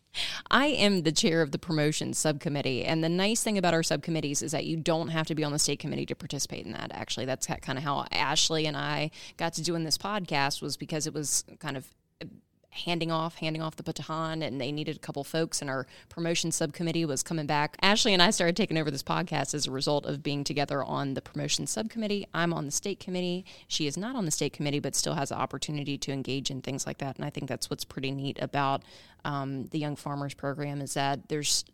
I 0.50 0.68
am 0.68 1.02
the 1.02 1.12
chair 1.12 1.42
of 1.42 1.50
the 1.50 1.58
promotion 1.58 2.14
subcommittee. 2.14 2.86
And 2.86 3.04
the 3.04 3.10
nice 3.10 3.42
thing 3.42 3.58
about 3.58 3.74
our 3.74 3.82
subcommittees 3.82 4.40
is 4.40 4.52
that 4.52 4.64
you 4.64 4.78
don't 4.78 5.08
have 5.08 5.26
to 5.26 5.34
be 5.34 5.44
on 5.44 5.52
the 5.52 5.58
state 5.58 5.78
committee 5.78 6.06
to 6.06 6.14
participate 6.14 6.64
in 6.64 6.72
that. 6.72 6.90
Actually, 6.94 7.26
that's 7.26 7.46
kind 7.46 7.76
of 7.76 7.84
how 7.84 8.06
Ashley 8.10 8.64
and 8.66 8.78
I 8.78 9.10
got 9.36 9.52
to 9.54 9.62
doing 9.62 9.84
this 9.84 9.98
podcast 9.98 10.62
was 10.62 10.78
because 10.78 11.06
it 11.06 11.12
was 11.12 11.44
kind 11.58 11.76
of 11.76 11.86
handing 12.74 13.12
off, 13.12 13.36
handing 13.36 13.62
off 13.62 13.76
the 13.76 13.82
baton, 13.82 14.42
and 14.42 14.60
they 14.60 14.72
needed 14.72 14.96
a 14.96 14.98
couple 14.98 15.22
folks, 15.24 15.60
and 15.60 15.70
our 15.70 15.86
promotion 16.08 16.50
subcommittee 16.50 17.04
was 17.04 17.22
coming 17.22 17.46
back. 17.46 17.76
Ashley 17.80 18.12
and 18.12 18.22
I 18.22 18.30
started 18.30 18.56
taking 18.56 18.76
over 18.76 18.90
this 18.90 19.02
podcast 19.02 19.54
as 19.54 19.66
a 19.66 19.70
result 19.70 20.06
of 20.06 20.22
being 20.22 20.44
together 20.44 20.82
on 20.82 21.14
the 21.14 21.22
promotion 21.22 21.66
subcommittee. 21.66 22.26
I'm 22.34 22.52
on 22.52 22.66
the 22.66 22.72
state 22.72 23.00
committee. 23.00 23.44
She 23.68 23.86
is 23.86 23.96
not 23.96 24.16
on 24.16 24.24
the 24.24 24.30
state 24.30 24.52
committee, 24.52 24.80
but 24.80 24.96
still 24.96 25.14
has 25.14 25.28
the 25.28 25.36
opportunity 25.36 25.96
to 25.98 26.12
engage 26.12 26.50
in 26.50 26.62
things 26.62 26.86
like 26.86 26.98
that. 26.98 27.16
And 27.16 27.24
I 27.24 27.30
think 27.30 27.48
that's 27.48 27.70
what's 27.70 27.84
pretty 27.84 28.10
neat 28.10 28.38
about 28.40 28.82
um, 29.24 29.66
the 29.66 29.78
Young 29.78 29.96
Farmers 29.96 30.34
Program 30.34 30.80
is 30.80 30.94
that 30.94 31.28
there's 31.28 31.64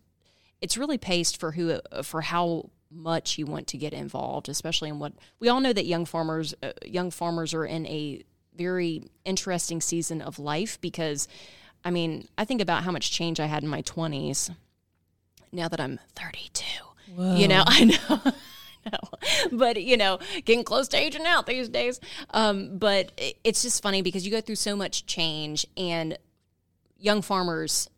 it's 0.61 0.77
really 0.77 0.99
paced 0.99 1.41
for 1.41 1.53
who 1.53 1.81
for 2.03 2.21
how 2.21 2.69
much 2.91 3.39
you 3.39 3.47
want 3.47 3.67
to 3.69 3.79
get 3.79 3.93
involved, 3.93 4.49
especially 4.49 4.89
in 4.89 4.99
what 4.99 5.13
we 5.39 5.49
all 5.49 5.61
know 5.61 5.73
that 5.73 5.87
young 5.87 6.05
farmers 6.05 6.55
uh, 6.63 6.73
young 6.85 7.11
farmers 7.11 7.55
are 7.55 7.65
in 7.65 7.87
a 7.87 8.23
very 8.61 9.03
interesting 9.25 9.81
season 9.81 10.21
of 10.21 10.39
life 10.39 10.81
because, 10.81 11.29
I 11.85 11.91
mean, 11.91 12.29
I 12.37 12.45
think 12.45 12.61
about 12.61 12.83
how 12.83 12.93
much 12.93 13.11
change 13.11 13.41
I 13.41 13.47
had 13.47 13.63
in 13.63 13.69
my 13.69 13.83
20s 13.83 14.55
now 15.53 15.69
that 15.69 15.81
I'm 15.81 15.99
32. 16.15 16.65
Whoa. 17.17 17.37
You 17.37 17.49
know, 17.49 17.65
I 17.67 17.85
know. 17.85 18.33
know. 18.93 18.99
But, 19.53 19.83
you 19.83 19.97
know, 19.97 20.19
getting 20.45 20.65
close 20.65 20.89
to 20.89 20.99
aging 20.99 21.27
out 21.27 21.47
these 21.47 21.69
days. 21.69 22.01
Um, 22.31 22.79
but 22.79 23.13
it's 23.45 23.63
just 23.63 23.83
funny 23.83 24.03
because 24.03 24.25
you 24.25 24.31
go 24.31 24.41
through 24.41 24.57
so 24.57 24.77
much 24.77 25.07
change, 25.07 25.67
and 25.77 26.19
young 26.99 27.23
farmers 27.23 27.89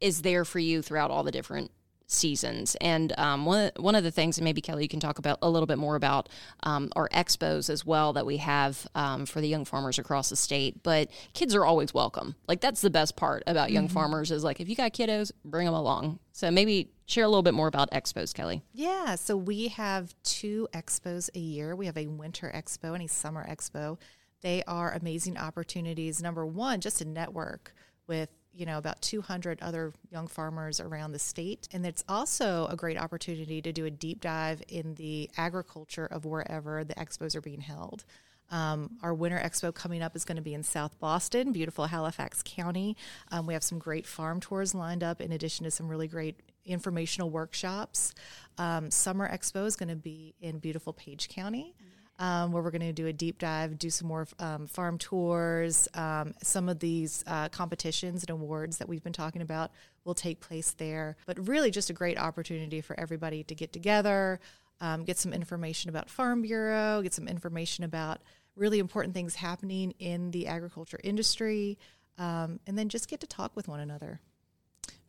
is 0.00 0.22
there 0.22 0.44
for 0.44 0.58
you 0.58 0.82
throughout 0.82 1.10
all 1.10 1.22
the 1.22 1.32
different 1.32 1.70
seasons. 2.08 2.74
And 2.80 3.16
um, 3.18 3.44
one 3.44 3.70
one 3.76 3.94
of 3.94 4.02
the 4.02 4.10
things, 4.10 4.38
and 4.38 4.44
maybe 4.44 4.60
Kelly, 4.60 4.82
you 4.82 4.88
can 4.88 4.98
talk 4.98 5.18
about 5.18 5.38
a 5.42 5.48
little 5.48 5.66
bit 5.66 5.78
more 5.78 5.94
about 5.94 6.28
um, 6.64 6.90
our 6.96 7.08
expos 7.10 7.70
as 7.70 7.86
well 7.86 8.14
that 8.14 8.26
we 8.26 8.38
have 8.38 8.86
um, 8.94 9.26
for 9.26 9.40
the 9.40 9.46
young 9.46 9.64
farmers 9.64 9.98
across 9.98 10.30
the 10.30 10.36
state. 10.36 10.82
But 10.82 11.10
kids 11.34 11.54
are 11.54 11.64
always 11.64 11.94
welcome. 11.94 12.34
Like 12.48 12.60
that's 12.60 12.80
the 12.80 12.90
best 12.90 13.14
part 13.14 13.44
about 13.46 13.70
young 13.70 13.86
mm-hmm. 13.86 13.94
farmers 13.94 14.30
is 14.30 14.42
like 14.42 14.60
if 14.60 14.68
you 14.68 14.74
got 14.74 14.92
kiddos, 14.92 15.30
bring 15.44 15.66
them 15.66 15.74
along. 15.74 16.18
So 16.32 16.50
maybe 16.50 16.90
share 17.06 17.24
a 17.24 17.28
little 17.28 17.42
bit 17.42 17.54
more 17.54 17.68
about 17.68 17.90
expos, 17.90 18.34
Kelly. 18.34 18.62
Yeah, 18.72 19.14
so 19.14 19.36
we 19.36 19.68
have 19.68 20.14
two 20.22 20.68
expos 20.72 21.28
a 21.34 21.38
year. 21.38 21.76
We 21.76 21.86
have 21.86 21.96
a 21.96 22.06
winter 22.06 22.50
expo 22.54 22.94
and 22.94 23.02
a 23.02 23.08
summer 23.08 23.46
expo. 23.48 23.98
They 24.40 24.62
are 24.66 24.92
amazing 24.92 25.36
opportunities. 25.36 26.22
Number 26.22 26.46
one, 26.46 26.80
just 26.80 26.98
to 26.98 27.04
network 27.04 27.74
with 28.06 28.30
you 28.58 28.66
know 28.66 28.76
about 28.76 29.00
200 29.02 29.62
other 29.62 29.92
young 30.10 30.26
farmers 30.26 30.80
around 30.80 31.12
the 31.12 31.18
state. 31.18 31.68
And 31.72 31.86
it's 31.86 32.04
also 32.08 32.66
a 32.68 32.76
great 32.76 32.98
opportunity 32.98 33.62
to 33.62 33.72
do 33.72 33.84
a 33.84 33.90
deep 33.90 34.20
dive 34.20 34.62
in 34.68 34.94
the 34.96 35.30
agriculture 35.36 36.06
of 36.06 36.24
wherever 36.24 36.82
the 36.82 36.94
expos 36.94 37.36
are 37.36 37.40
being 37.40 37.60
held. 37.60 38.04
Um, 38.50 38.96
our 39.02 39.14
winter 39.14 39.38
expo 39.38 39.72
coming 39.72 40.02
up 40.02 40.16
is 40.16 40.24
going 40.24 40.36
to 40.36 40.42
be 40.42 40.54
in 40.54 40.62
south 40.62 40.98
boston 40.98 41.52
beautiful 41.52 41.86
halifax 41.86 42.42
county. 42.44 42.96
Um, 43.30 43.46
we 43.46 43.52
have 43.52 43.62
some 43.62 43.78
great 43.78 44.06
farm 44.06 44.40
tours 44.40 44.74
lined 44.74 45.04
up 45.04 45.20
in 45.20 45.32
addition 45.32 45.64
to 45.64 45.70
some 45.70 45.86
really 45.86 46.08
great 46.08 46.40
informational 46.64 47.30
workshops. 47.30 48.14
Um, 48.56 48.90
summer 48.90 49.30
expo 49.30 49.66
is 49.66 49.76
going 49.76 49.90
to 49.90 49.96
be 49.96 50.34
in 50.40 50.58
beautiful 50.58 50.94
page 50.94 51.28
county 51.28 51.74
um, 52.18 52.52
where 52.52 52.62
we're 52.62 52.70
going 52.70 52.80
to 52.80 52.92
do 52.92 53.06
a 53.06 53.12
deep 53.12 53.38
dive, 53.38 53.78
do 53.78 53.90
some 53.90 54.08
more 54.08 54.26
um, 54.38 54.66
farm 54.66 54.98
tours. 54.98 55.88
Um, 55.94 56.34
some 56.42 56.68
of 56.68 56.80
these 56.80 57.22
uh, 57.26 57.48
competitions 57.48 58.22
and 58.22 58.30
awards 58.30 58.78
that 58.78 58.88
we've 58.88 59.02
been 59.02 59.12
talking 59.12 59.42
about 59.42 59.70
will 60.04 60.14
take 60.14 60.40
place 60.40 60.72
there. 60.72 61.16
But 61.26 61.46
really, 61.46 61.70
just 61.70 61.90
a 61.90 61.92
great 61.92 62.18
opportunity 62.18 62.80
for 62.80 62.98
everybody 62.98 63.44
to 63.44 63.54
get 63.54 63.72
together, 63.72 64.40
um, 64.80 65.04
get 65.04 65.18
some 65.18 65.32
information 65.32 65.90
about 65.90 66.10
Farm 66.10 66.42
Bureau, 66.42 67.02
get 67.02 67.14
some 67.14 67.28
information 67.28 67.84
about 67.84 68.20
really 68.56 68.80
important 68.80 69.14
things 69.14 69.36
happening 69.36 69.92
in 69.98 70.32
the 70.32 70.48
agriculture 70.48 70.98
industry, 71.04 71.78
um, 72.18 72.58
and 72.66 72.76
then 72.76 72.88
just 72.88 73.08
get 73.08 73.20
to 73.20 73.26
talk 73.26 73.54
with 73.54 73.68
one 73.68 73.80
another. 73.80 74.20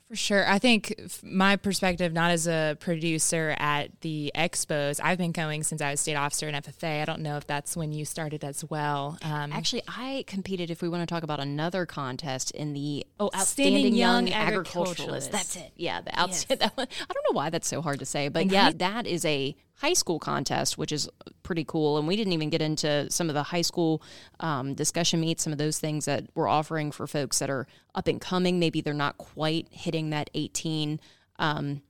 For 0.09 0.15
sure. 0.15 0.49
I 0.49 0.57
think 0.57 0.99
my 1.21 1.55
perspective, 1.55 2.13
not 2.13 2.31
as 2.31 2.47
a 2.47 2.75
producer 2.79 3.55
at 3.59 4.01
the 4.01 4.31
expos, 4.33 4.99
I've 5.03 5.19
been 5.19 5.31
going 5.31 5.61
since 5.61 5.83
I 5.83 5.91
was 5.91 5.99
state 5.99 6.15
officer 6.15 6.49
in 6.49 6.55
FFA. 6.55 7.03
I 7.03 7.05
don't 7.05 7.21
know 7.21 7.37
if 7.37 7.45
that's 7.45 7.77
when 7.77 7.91
you 7.91 8.05
started 8.05 8.43
as 8.43 8.65
well. 8.67 9.19
Um, 9.21 9.53
Actually, 9.53 9.83
I 9.87 10.23
competed, 10.25 10.71
if 10.71 10.81
we 10.81 10.89
want 10.89 11.07
to 11.07 11.13
talk 11.13 11.21
about 11.21 11.39
another 11.39 11.85
contest, 11.85 12.49
in 12.49 12.73
the 12.73 13.05
oh, 13.19 13.25
Outstanding, 13.35 13.75
Outstanding 13.75 13.95
Young, 13.95 14.27
Young 14.27 14.35
Agriculturalist. 14.35 15.31
That's 15.31 15.55
it. 15.55 15.71
Yeah. 15.75 16.01
The 16.01 16.19
outstanding. 16.19 16.71
Yes. 16.75 16.87
I 17.09 17.13
don't 17.13 17.25
know 17.29 17.37
why 17.37 17.51
that's 17.51 17.67
so 17.67 17.83
hard 17.83 17.99
to 17.99 18.05
say, 18.05 18.29
but 18.29 18.47
yeah, 18.47 18.71
that 18.77 19.05
is 19.05 19.23
a 19.25 19.55
high 19.79 19.93
school 19.93 20.19
contest, 20.19 20.77
which 20.77 20.91
is 20.91 21.09
pretty 21.41 21.63
cool. 21.63 21.97
And 21.97 22.07
we 22.07 22.17
didn't 22.17 22.33
even 22.33 22.49
get 22.49 22.61
into 22.61 23.09
some 23.09 23.29
of 23.29 23.33
the 23.33 23.43
high 23.43 23.61
school 23.61 24.01
um, 24.41 24.73
discussion 24.73 25.21
meets, 25.21 25.43
some 25.43 25.53
of 25.53 25.59
those 25.59 25.79
things 25.79 26.05
that 26.05 26.25
we're 26.35 26.49
offering 26.49 26.91
for 26.91 27.07
folks 27.07 27.39
that 27.39 27.49
are 27.49 27.65
up 27.95 28.07
and 28.07 28.19
coming. 28.19 28.59
Maybe 28.59 28.81
they're 28.81 28.93
not 28.93 29.17
quite 29.17 29.67
hitting 29.71 30.09
that 30.09 30.29
18 30.33 30.99
um, 31.37 31.81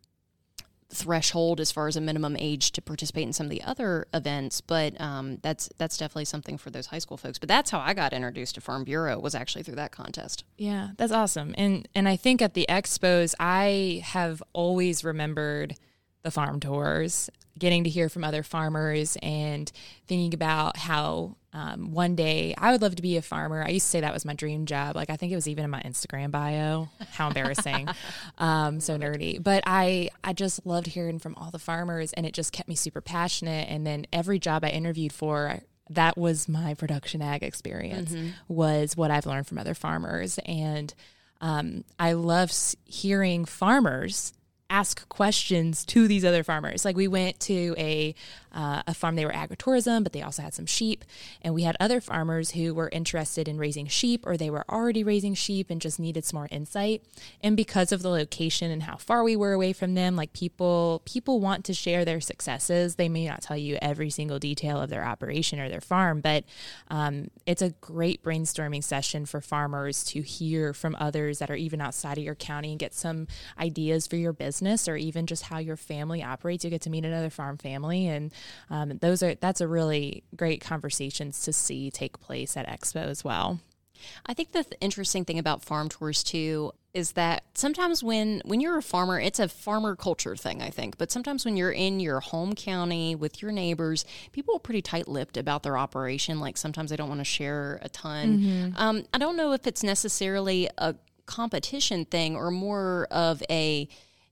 threshold 0.91 1.59
as 1.59 1.71
far 1.71 1.87
as 1.87 1.95
a 1.95 2.01
minimum 2.01 2.35
age 2.37 2.71
to 2.73 2.81
participate 2.81 3.23
in 3.23 3.33
some 3.33 3.47
of 3.47 3.51
the 3.51 3.63
other 3.63 4.07
events, 4.13 4.61
but 4.61 4.99
um, 5.01 5.37
that's 5.41 5.69
that's 5.77 5.97
definitely 5.97 6.25
something 6.25 6.57
for 6.57 6.69
those 6.69 6.87
high 6.87 6.99
school 6.99 7.17
folks. 7.17 7.39
But 7.39 7.49
that's 7.49 7.71
how 7.71 7.79
I 7.79 7.93
got 7.93 8.13
introduced 8.13 8.55
to 8.55 8.61
Farm 8.61 8.83
Bureau 8.83 9.19
was 9.19 9.35
actually 9.35 9.63
through 9.63 9.75
that 9.75 9.91
contest. 9.91 10.43
Yeah, 10.57 10.89
that's 10.97 11.11
awesome. 11.11 11.53
And 11.57 11.87
and 11.93 12.07
I 12.07 12.15
think 12.15 12.41
at 12.41 12.53
the 12.53 12.65
expos, 12.69 13.33
I 13.39 14.01
have 14.03 14.41
always 14.53 15.03
remembered 15.03 15.75
the 16.23 16.31
farm 16.31 16.59
tours, 16.59 17.29
getting 17.59 17.83
to 17.83 17.89
hear 17.89 18.09
from 18.09 18.23
other 18.23 18.41
farmers 18.41 19.17
and 19.21 19.71
thinking 20.07 20.33
about 20.33 20.77
how 20.77 21.35
um, 21.51 21.91
one 21.91 22.15
day 22.15 22.53
I 22.57 22.71
would 22.71 22.81
love 22.81 22.95
to 22.95 23.01
be 23.01 23.17
a 23.17 23.21
farmer. 23.21 23.63
I 23.63 23.69
used 23.69 23.87
to 23.87 23.89
say 23.89 24.01
that 24.01 24.13
was 24.13 24.25
my 24.25 24.33
dream 24.33 24.65
job. 24.65 24.95
Like 24.95 25.09
I 25.09 25.15
think 25.15 25.31
it 25.31 25.35
was 25.35 25.47
even 25.47 25.65
in 25.65 25.71
my 25.71 25.81
Instagram 25.81 26.31
bio. 26.31 26.89
How 27.11 27.27
embarrassing, 27.27 27.89
um, 28.37 28.79
so 28.79 28.97
nerdy. 28.97 29.41
But 29.41 29.63
I 29.65 30.09
I 30.23 30.33
just 30.33 30.65
loved 30.65 30.87
hearing 30.87 31.19
from 31.19 31.35
all 31.35 31.51
the 31.51 31.59
farmers, 31.59 32.13
and 32.13 32.25
it 32.25 32.33
just 32.33 32.53
kept 32.53 32.69
me 32.69 32.75
super 32.75 33.01
passionate. 33.01 33.67
And 33.69 33.85
then 33.85 34.05
every 34.13 34.39
job 34.39 34.63
I 34.63 34.69
interviewed 34.69 35.13
for, 35.13 35.61
that 35.89 36.17
was 36.17 36.47
my 36.47 36.75
production 36.75 37.21
ag 37.21 37.41
experience. 37.41 38.11
Mm-hmm. 38.11 38.29
Was 38.47 38.95
what 38.95 39.11
I've 39.11 39.25
learned 39.25 39.47
from 39.47 39.57
other 39.57 39.73
farmers, 39.73 40.39
and 40.45 40.93
um, 41.41 41.83
I 41.97 42.13
love 42.13 42.51
hearing 42.85 43.45
farmers 43.45 44.33
ask 44.69 45.07
questions 45.09 45.83
to 45.85 46.07
these 46.07 46.23
other 46.23 46.43
farmers. 46.43 46.85
Like 46.85 46.95
we 46.95 47.07
went 47.07 47.39
to 47.41 47.75
a 47.77 48.13
uh, 48.51 48.81
a 48.87 48.95
farm, 48.95 49.15
they 49.15 49.25
were 49.25 49.31
agritourism, 49.31 50.01
but 50.03 50.11
they 50.11 50.23
also 50.23 50.41
had 50.41 50.55
some 50.55 50.65
sheep. 50.65 51.05
And 51.43 51.53
we 51.53 51.61
had 51.61 51.77
other 51.79 52.01
farmers 52.01 52.51
who 52.51 52.73
were 52.73 52.89
interested 52.91 53.47
in 53.47 53.59
raising 53.59 53.85
sheep 53.85 54.25
or 54.25 54.37
they 54.37 54.49
were 54.49 54.65
already 54.67 55.03
raising 55.03 55.35
sheep 55.35 55.69
and 55.69 55.79
just 55.79 55.99
needed 55.99 56.25
some 56.25 56.39
more 56.39 56.47
insight. 56.49 57.03
And 57.43 57.55
because 57.55 57.91
of 57.91 58.01
the 58.01 58.09
location 58.09 58.71
and 58.71 58.83
how 58.83 58.97
far 58.97 59.23
we 59.23 59.35
were 59.35 59.53
away 59.53 59.71
from 59.71 59.93
them, 59.93 60.15
like 60.15 60.33
people 60.33 61.03
people 61.05 61.39
want 61.39 61.63
to 61.65 61.75
share 61.75 62.03
their 62.03 62.19
successes. 62.19 62.95
They 62.95 63.07
may 63.07 63.27
not 63.27 63.43
tell 63.43 63.57
you 63.57 63.77
every 63.83 64.09
single 64.09 64.39
detail 64.39 64.81
of 64.81 64.89
their 64.89 65.05
operation 65.05 65.59
or 65.59 65.69
their 65.69 65.79
farm, 65.79 66.19
but 66.19 66.43
um, 66.89 67.29
it's 67.45 67.61
a 67.61 67.69
great 67.81 68.23
brainstorming 68.23 68.83
session 68.83 69.27
for 69.27 69.41
farmers 69.41 70.03
to 70.05 70.21
hear 70.21 70.73
from 70.73 70.95
others 70.99 71.37
that 71.37 71.51
are 71.51 71.55
even 71.55 71.81
outside 71.81 72.17
of 72.17 72.23
your 72.23 72.33
county 72.33 72.71
and 72.71 72.79
get 72.79 72.95
some 72.95 73.27
ideas 73.59 74.07
for 74.07 74.15
your 74.15 74.33
business 74.33 74.58
or 74.87 74.95
even 74.95 75.25
just 75.25 75.43
how 75.43 75.57
your 75.57 75.77
family 75.77 76.23
operates. 76.23 76.63
You 76.63 76.69
get 76.69 76.81
to 76.81 76.89
meet 76.89 77.05
another 77.05 77.29
farm 77.29 77.57
family 77.57 78.07
and 78.07 78.31
um, 78.69 78.97
those 78.99 79.23
are 79.23 79.35
that's 79.35 79.61
a 79.61 79.67
really 79.67 80.23
great 80.35 80.61
conversations 80.61 81.43
to 81.43 81.53
see 81.53 81.91
take 81.91 82.19
place 82.19 82.57
at 82.57 82.67
Expo 82.67 83.03
as 83.05 83.23
well. 83.23 83.59
I 84.25 84.33
think 84.33 84.51
the 84.51 84.63
th- 84.63 84.77
interesting 84.81 85.25
thing 85.25 85.39
about 85.39 85.63
farm 85.63 85.89
tours 85.89 86.23
too 86.23 86.71
is 86.93 87.11
that 87.11 87.43
sometimes 87.53 88.03
when 88.03 88.41
when 88.45 88.61
you're 88.61 88.77
a 88.77 88.81
farmer, 88.81 89.19
it's 89.19 89.39
a 89.39 89.47
farmer 89.47 89.95
culture 89.95 90.35
thing, 90.35 90.61
I 90.61 90.69
think. 90.69 90.97
But 90.97 91.11
sometimes 91.11 91.45
when 91.45 91.55
you're 91.55 91.71
in 91.71 91.99
your 91.99 92.19
home 92.19 92.55
county 92.55 93.13
with 93.15 93.41
your 93.41 93.51
neighbors, 93.51 94.05
people 94.31 94.55
are 94.55 94.59
pretty 94.59 94.81
tight-lipped 94.81 95.37
about 95.37 95.63
their 95.63 95.77
operation. 95.77 96.39
Like 96.39 96.57
sometimes 96.57 96.89
they 96.89 96.95
don't 96.95 97.09
want 97.09 97.21
to 97.21 97.25
share 97.25 97.79
a 97.83 97.89
ton. 97.89 98.39
Mm-hmm. 98.39 98.81
Um, 98.81 99.03
I 99.13 99.17
don't 99.17 99.37
know 99.37 99.51
if 99.51 99.67
it's 99.67 99.83
necessarily 99.83 100.69
a 100.77 100.95
competition 101.25 102.05
thing 102.05 102.35
or 102.35 102.49
more 102.49 103.07
of 103.11 103.43
a 103.51 103.87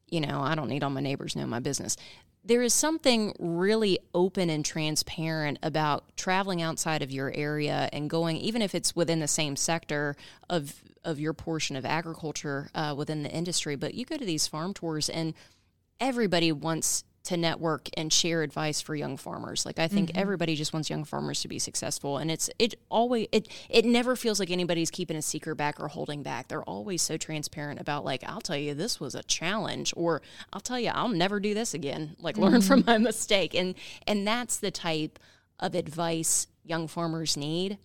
you 0.10 0.22
know, 0.22 0.42
I 0.42 0.56
don't 0.56 0.70
need 0.70 0.84
all 0.84 0.90
my 0.90 1.02
neighbors 1.02 1.36
know 1.36 1.46
my 1.46 1.60
business. 1.60 1.98
There 2.44 2.62
is 2.62 2.74
something 2.74 3.36
really 3.40 4.00
open 4.14 4.50
and 4.50 4.64
transparent 4.64 5.60
about 5.62 6.16
traveling 6.16 6.62
outside 6.62 7.02
of 7.02 7.12
your 7.12 7.32
area 7.36 7.90
and 7.92 8.10
going, 8.10 8.38
even 8.38 8.62
if 8.62 8.74
it's 8.74 8.96
within 8.96 9.20
the 9.20 9.28
same 9.28 9.56
sector 9.56 10.16
of 10.50 10.82
of 11.04 11.20
your 11.20 11.34
portion 11.34 11.76
of 11.76 11.86
agriculture 11.86 12.70
uh, 12.76 12.94
within 12.98 13.24
the 13.24 13.32
industry. 13.32 13.76
But 13.76 13.94
you 13.94 14.06
go 14.06 14.18
to 14.18 14.26
these 14.26 14.48
farm 14.48 14.74
tours, 14.74 15.10
and 15.10 15.34
everybody 16.00 16.52
wants 16.52 17.04
to 17.28 17.36
network 17.36 17.90
and 17.98 18.12
share 18.12 18.42
advice 18.42 18.80
for 18.80 18.96
young 18.96 19.18
farmers. 19.18 19.66
Like 19.66 19.80
I 19.80 19.90
think 19.90 20.12
mm-hmm. 20.12 20.20
everybody 20.20 20.56
just 20.56 20.72
wants 20.72 20.90
young 20.90 21.04
farmers 21.04 21.42
to 21.42 21.50
be 21.50 21.60
successful 21.60 22.18
and 22.18 22.32
it's 22.32 22.50
it 22.58 22.76
always 22.90 23.28
it 23.34 23.50
it 23.70 23.84
never 23.84 24.16
feels 24.16 24.40
like 24.40 24.50
anybody's 24.50 24.90
keeping 24.90 25.18
a 25.18 25.22
secret 25.22 25.58
back 25.58 25.78
or 25.82 25.90
holding 25.90 26.24
back. 26.24 26.48
They're 26.48 26.64
always 26.64 27.02
so 27.02 27.18
transparent 27.18 27.82
about 27.82 28.06
like 28.06 28.24
I'll 28.26 28.40
tell 28.40 28.56
you 28.56 28.74
this 28.74 29.02
was 29.02 29.14
a 29.14 29.24
challenge 29.24 29.94
or 29.98 30.22
I'll 30.54 30.62
tell 30.62 30.80
you 30.80 30.90
I'll 30.94 31.10
never 31.10 31.42
do 31.42 31.54
this 31.54 31.74
again. 31.74 32.16
Like 32.20 32.36
mm-hmm. 32.36 32.46
learn 32.46 32.62
from 32.62 32.84
my 32.88 32.98
mistake. 32.98 33.54
And 33.54 33.76
and 34.08 34.26
that's 34.26 34.58
the 34.58 34.72
type 34.72 35.20
of 35.60 35.76
advice 35.76 36.48
young 36.64 36.88
farmers 36.88 37.36
need 37.36 37.78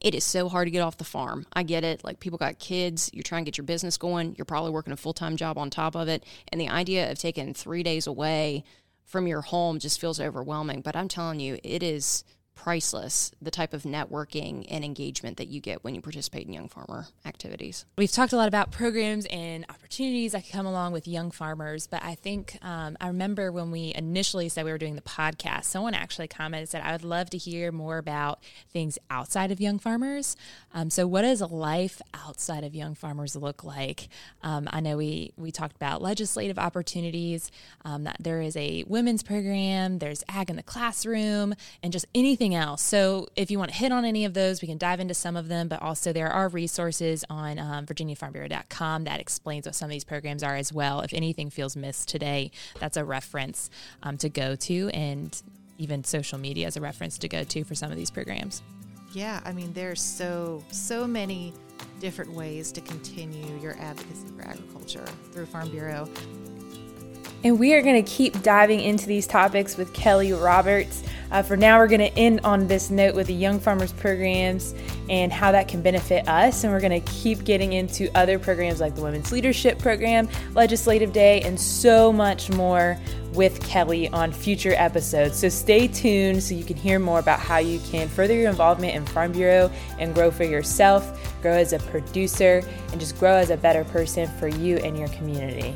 it 0.00 0.14
is 0.14 0.24
so 0.24 0.48
hard 0.48 0.66
to 0.66 0.70
get 0.70 0.80
off 0.80 0.96
the 0.96 1.04
farm. 1.04 1.46
I 1.52 1.62
get 1.62 1.84
it. 1.84 2.02
Like 2.04 2.20
people 2.20 2.38
got 2.38 2.58
kids, 2.58 3.10
you're 3.12 3.22
trying 3.22 3.44
to 3.44 3.50
get 3.50 3.58
your 3.58 3.66
business 3.66 3.96
going, 3.96 4.34
you're 4.38 4.44
probably 4.44 4.70
working 4.70 4.92
a 4.92 4.96
full 4.96 5.12
time 5.12 5.36
job 5.36 5.58
on 5.58 5.68
top 5.70 5.94
of 5.94 6.08
it. 6.08 6.24
And 6.48 6.60
the 6.60 6.68
idea 6.68 7.10
of 7.10 7.18
taking 7.18 7.52
three 7.52 7.82
days 7.82 8.06
away 8.06 8.64
from 9.04 9.26
your 9.26 9.42
home 9.42 9.78
just 9.78 10.00
feels 10.00 10.20
overwhelming. 10.20 10.80
But 10.80 10.96
I'm 10.96 11.08
telling 11.08 11.40
you, 11.40 11.58
it 11.62 11.82
is 11.82 12.24
priceless 12.62 13.32
the 13.40 13.50
type 13.50 13.72
of 13.72 13.84
networking 13.84 14.66
and 14.70 14.84
engagement 14.84 15.38
that 15.38 15.48
you 15.48 15.60
get 15.62 15.82
when 15.82 15.94
you 15.94 16.02
participate 16.02 16.46
in 16.46 16.52
young 16.52 16.68
farmer 16.68 17.06
activities. 17.24 17.86
We've 17.96 18.12
talked 18.12 18.34
a 18.34 18.36
lot 18.36 18.48
about 18.48 18.70
programs 18.70 19.24
and 19.30 19.64
opportunities 19.70 20.32
that 20.32 20.44
come 20.46 20.66
along 20.66 20.92
with 20.92 21.08
young 21.08 21.30
farmers, 21.30 21.86
but 21.86 22.02
I 22.02 22.16
think 22.16 22.58
um, 22.60 22.98
I 23.00 23.06
remember 23.06 23.50
when 23.50 23.70
we 23.70 23.94
initially 23.94 24.50
said 24.50 24.66
we 24.66 24.72
were 24.72 24.76
doing 24.78 24.96
the 24.96 25.00
podcast, 25.00 25.64
someone 25.64 25.94
actually 25.94 26.28
commented 26.28 26.68
said, 26.68 26.82
I 26.82 26.92
would 26.92 27.02
love 27.02 27.30
to 27.30 27.38
hear 27.38 27.72
more 27.72 27.96
about 27.96 28.40
things 28.70 28.98
outside 29.08 29.50
of 29.50 29.58
young 29.58 29.78
farmers. 29.78 30.36
Um, 30.74 30.90
so, 30.90 31.06
what 31.06 31.22
does 31.22 31.40
a 31.40 31.46
life 31.46 32.02
outside 32.12 32.62
of 32.62 32.74
young 32.74 32.94
farmers 32.94 33.36
look 33.36 33.64
like? 33.64 34.08
Um, 34.42 34.68
I 34.70 34.80
know 34.80 34.98
we, 34.98 35.32
we 35.38 35.50
talked 35.50 35.76
about 35.76 36.02
legislative 36.02 36.58
opportunities, 36.58 37.50
um, 37.86 38.04
that 38.04 38.18
there 38.20 38.42
is 38.42 38.54
a 38.56 38.84
women's 38.86 39.22
program, 39.22 39.98
there's 39.98 40.22
ag 40.28 40.50
in 40.50 40.56
the 40.56 40.62
classroom, 40.62 41.54
and 41.82 41.90
just 41.90 42.04
anything 42.14 42.49
anything 42.50 42.68
else. 42.68 42.82
So 42.82 43.28
if 43.36 43.50
you 43.50 43.58
want 43.58 43.70
to 43.70 43.76
hit 43.76 43.92
on 43.92 44.04
any 44.04 44.24
of 44.24 44.34
those, 44.34 44.62
we 44.62 44.68
can 44.68 44.78
dive 44.78 45.00
into 45.00 45.14
some 45.14 45.36
of 45.36 45.48
them, 45.48 45.68
but 45.68 45.82
also 45.82 46.12
there 46.12 46.28
are 46.28 46.48
resources 46.48 47.24
on 47.30 47.58
um, 47.58 47.86
virginiafarmbureau.com 47.86 49.04
that 49.04 49.20
explains 49.20 49.66
what 49.66 49.74
some 49.74 49.86
of 49.86 49.90
these 49.90 50.04
programs 50.04 50.42
are 50.42 50.56
as 50.56 50.72
well. 50.72 51.00
If 51.00 51.12
anything 51.12 51.50
feels 51.50 51.76
missed 51.76 52.08
today, 52.08 52.50
that's 52.78 52.96
a 52.96 53.04
reference 53.04 53.70
um, 54.02 54.16
to 54.18 54.28
go 54.28 54.56
to, 54.56 54.88
and 54.90 55.40
even 55.78 56.04
social 56.04 56.38
media 56.38 56.66
is 56.66 56.76
a 56.76 56.80
reference 56.80 57.18
to 57.18 57.28
go 57.28 57.44
to 57.44 57.64
for 57.64 57.74
some 57.74 57.90
of 57.90 57.96
these 57.96 58.10
programs. 58.10 58.62
Yeah, 59.12 59.40
I 59.44 59.52
mean, 59.52 59.72
there's 59.72 60.00
so, 60.00 60.62
so 60.70 61.06
many 61.06 61.52
different 62.00 62.32
ways 62.32 62.70
to 62.72 62.80
continue 62.80 63.58
your 63.60 63.76
advocacy 63.80 64.28
for 64.36 64.42
agriculture 64.42 65.04
through 65.32 65.46
Farm 65.46 65.68
Bureau. 65.70 66.08
And 67.42 67.58
we 67.58 67.72
are 67.74 67.80
going 67.80 68.02
to 68.02 68.10
keep 68.10 68.42
diving 68.42 68.80
into 68.80 69.06
these 69.06 69.26
topics 69.26 69.78
with 69.78 69.94
Kelly 69.94 70.32
Roberts. 70.32 71.02
Uh, 71.30 71.42
for 71.42 71.56
now, 71.56 71.78
we're 71.78 71.86
going 71.86 72.00
to 72.00 72.18
end 72.18 72.40
on 72.44 72.66
this 72.66 72.90
note 72.90 73.14
with 73.14 73.28
the 73.28 73.34
Young 73.34 73.58
Farmers 73.58 73.92
programs 73.92 74.74
and 75.08 75.32
how 75.32 75.50
that 75.52 75.66
can 75.66 75.80
benefit 75.80 76.28
us. 76.28 76.64
And 76.64 76.72
we're 76.72 76.80
going 76.80 77.00
to 77.00 77.12
keep 77.12 77.44
getting 77.44 77.72
into 77.72 78.10
other 78.14 78.38
programs 78.38 78.78
like 78.78 78.94
the 78.94 79.00
Women's 79.00 79.32
Leadership 79.32 79.78
Program, 79.78 80.28
Legislative 80.54 81.14
Day, 81.14 81.40
and 81.40 81.58
so 81.58 82.12
much 82.12 82.50
more 82.50 82.98
with 83.32 83.62
Kelly 83.64 84.08
on 84.08 84.32
future 84.32 84.74
episodes. 84.76 85.38
So 85.38 85.48
stay 85.48 85.88
tuned 85.88 86.42
so 86.42 86.54
you 86.54 86.64
can 86.64 86.76
hear 86.76 86.98
more 86.98 87.20
about 87.20 87.40
how 87.40 87.58
you 87.58 87.80
can 87.90 88.08
further 88.08 88.34
your 88.34 88.50
involvement 88.50 88.94
in 88.94 89.06
Farm 89.06 89.32
Bureau 89.32 89.70
and 89.98 90.14
grow 90.14 90.30
for 90.30 90.44
yourself, 90.44 91.40
grow 91.40 91.52
as 91.52 91.72
a 91.72 91.78
producer, 91.78 92.62
and 92.90 93.00
just 93.00 93.18
grow 93.18 93.36
as 93.36 93.48
a 93.48 93.56
better 93.56 93.84
person 93.84 94.28
for 94.38 94.48
you 94.48 94.76
and 94.78 94.98
your 94.98 95.08
community. 95.08 95.74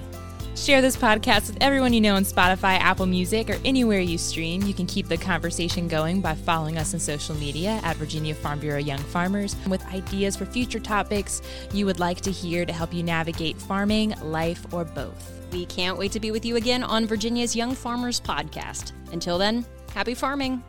Share 0.56 0.80
this 0.80 0.96
podcast 0.96 1.48
with 1.48 1.58
everyone 1.60 1.92
you 1.92 2.00
know 2.00 2.14
on 2.14 2.22
Spotify, 2.22 2.78
Apple 2.78 3.06
Music, 3.06 3.50
or 3.50 3.58
anywhere 3.64 3.98
you 3.98 4.16
stream. 4.16 4.62
You 4.62 4.72
can 4.72 4.86
keep 4.86 5.08
the 5.08 5.16
conversation 5.16 5.88
going 5.88 6.20
by 6.20 6.36
following 6.36 6.78
us 6.78 6.94
on 6.94 7.00
social 7.00 7.34
media 7.34 7.80
at 7.82 7.96
Virginia 7.96 8.36
Farm 8.36 8.60
Bureau 8.60 8.78
Young 8.78 9.00
Farmers 9.00 9.56
with 9.66 9.84
ideas 9.92 10.36
for 10.36 10.46
future 10.46 10.78
topics 10.78 11.42
you 11.72 11.86
would 11.86 11.98
like 11.98 12.20
to 12.20 12.30
hear 12.30 12.64
to 12.64 12.72
help 12.72 12.94
you 12.94 13.02
navigate 13.02 13.58
farming, 13.58 14.14
life, 14.22 14.72
or 14.72 14.84
both. 14.84 15.32
We 15.50 15.66
can't 15.66 15.98
wait 15.98 16.12
to 16.12 16.20
be 16.20 16.30
with 16.30 16.44
you 16.44 16.54
again 16.54 16.84
on 16.84 17.04
Virginia's 17.04 17.56
Young 17.56 17.74
Farmers 17.74 18.20
podcast. 18.20 18.92
Until 19.12 19.38
then, 19.38 19.66
happy 19.92 20.14
farming. 20.14 20.62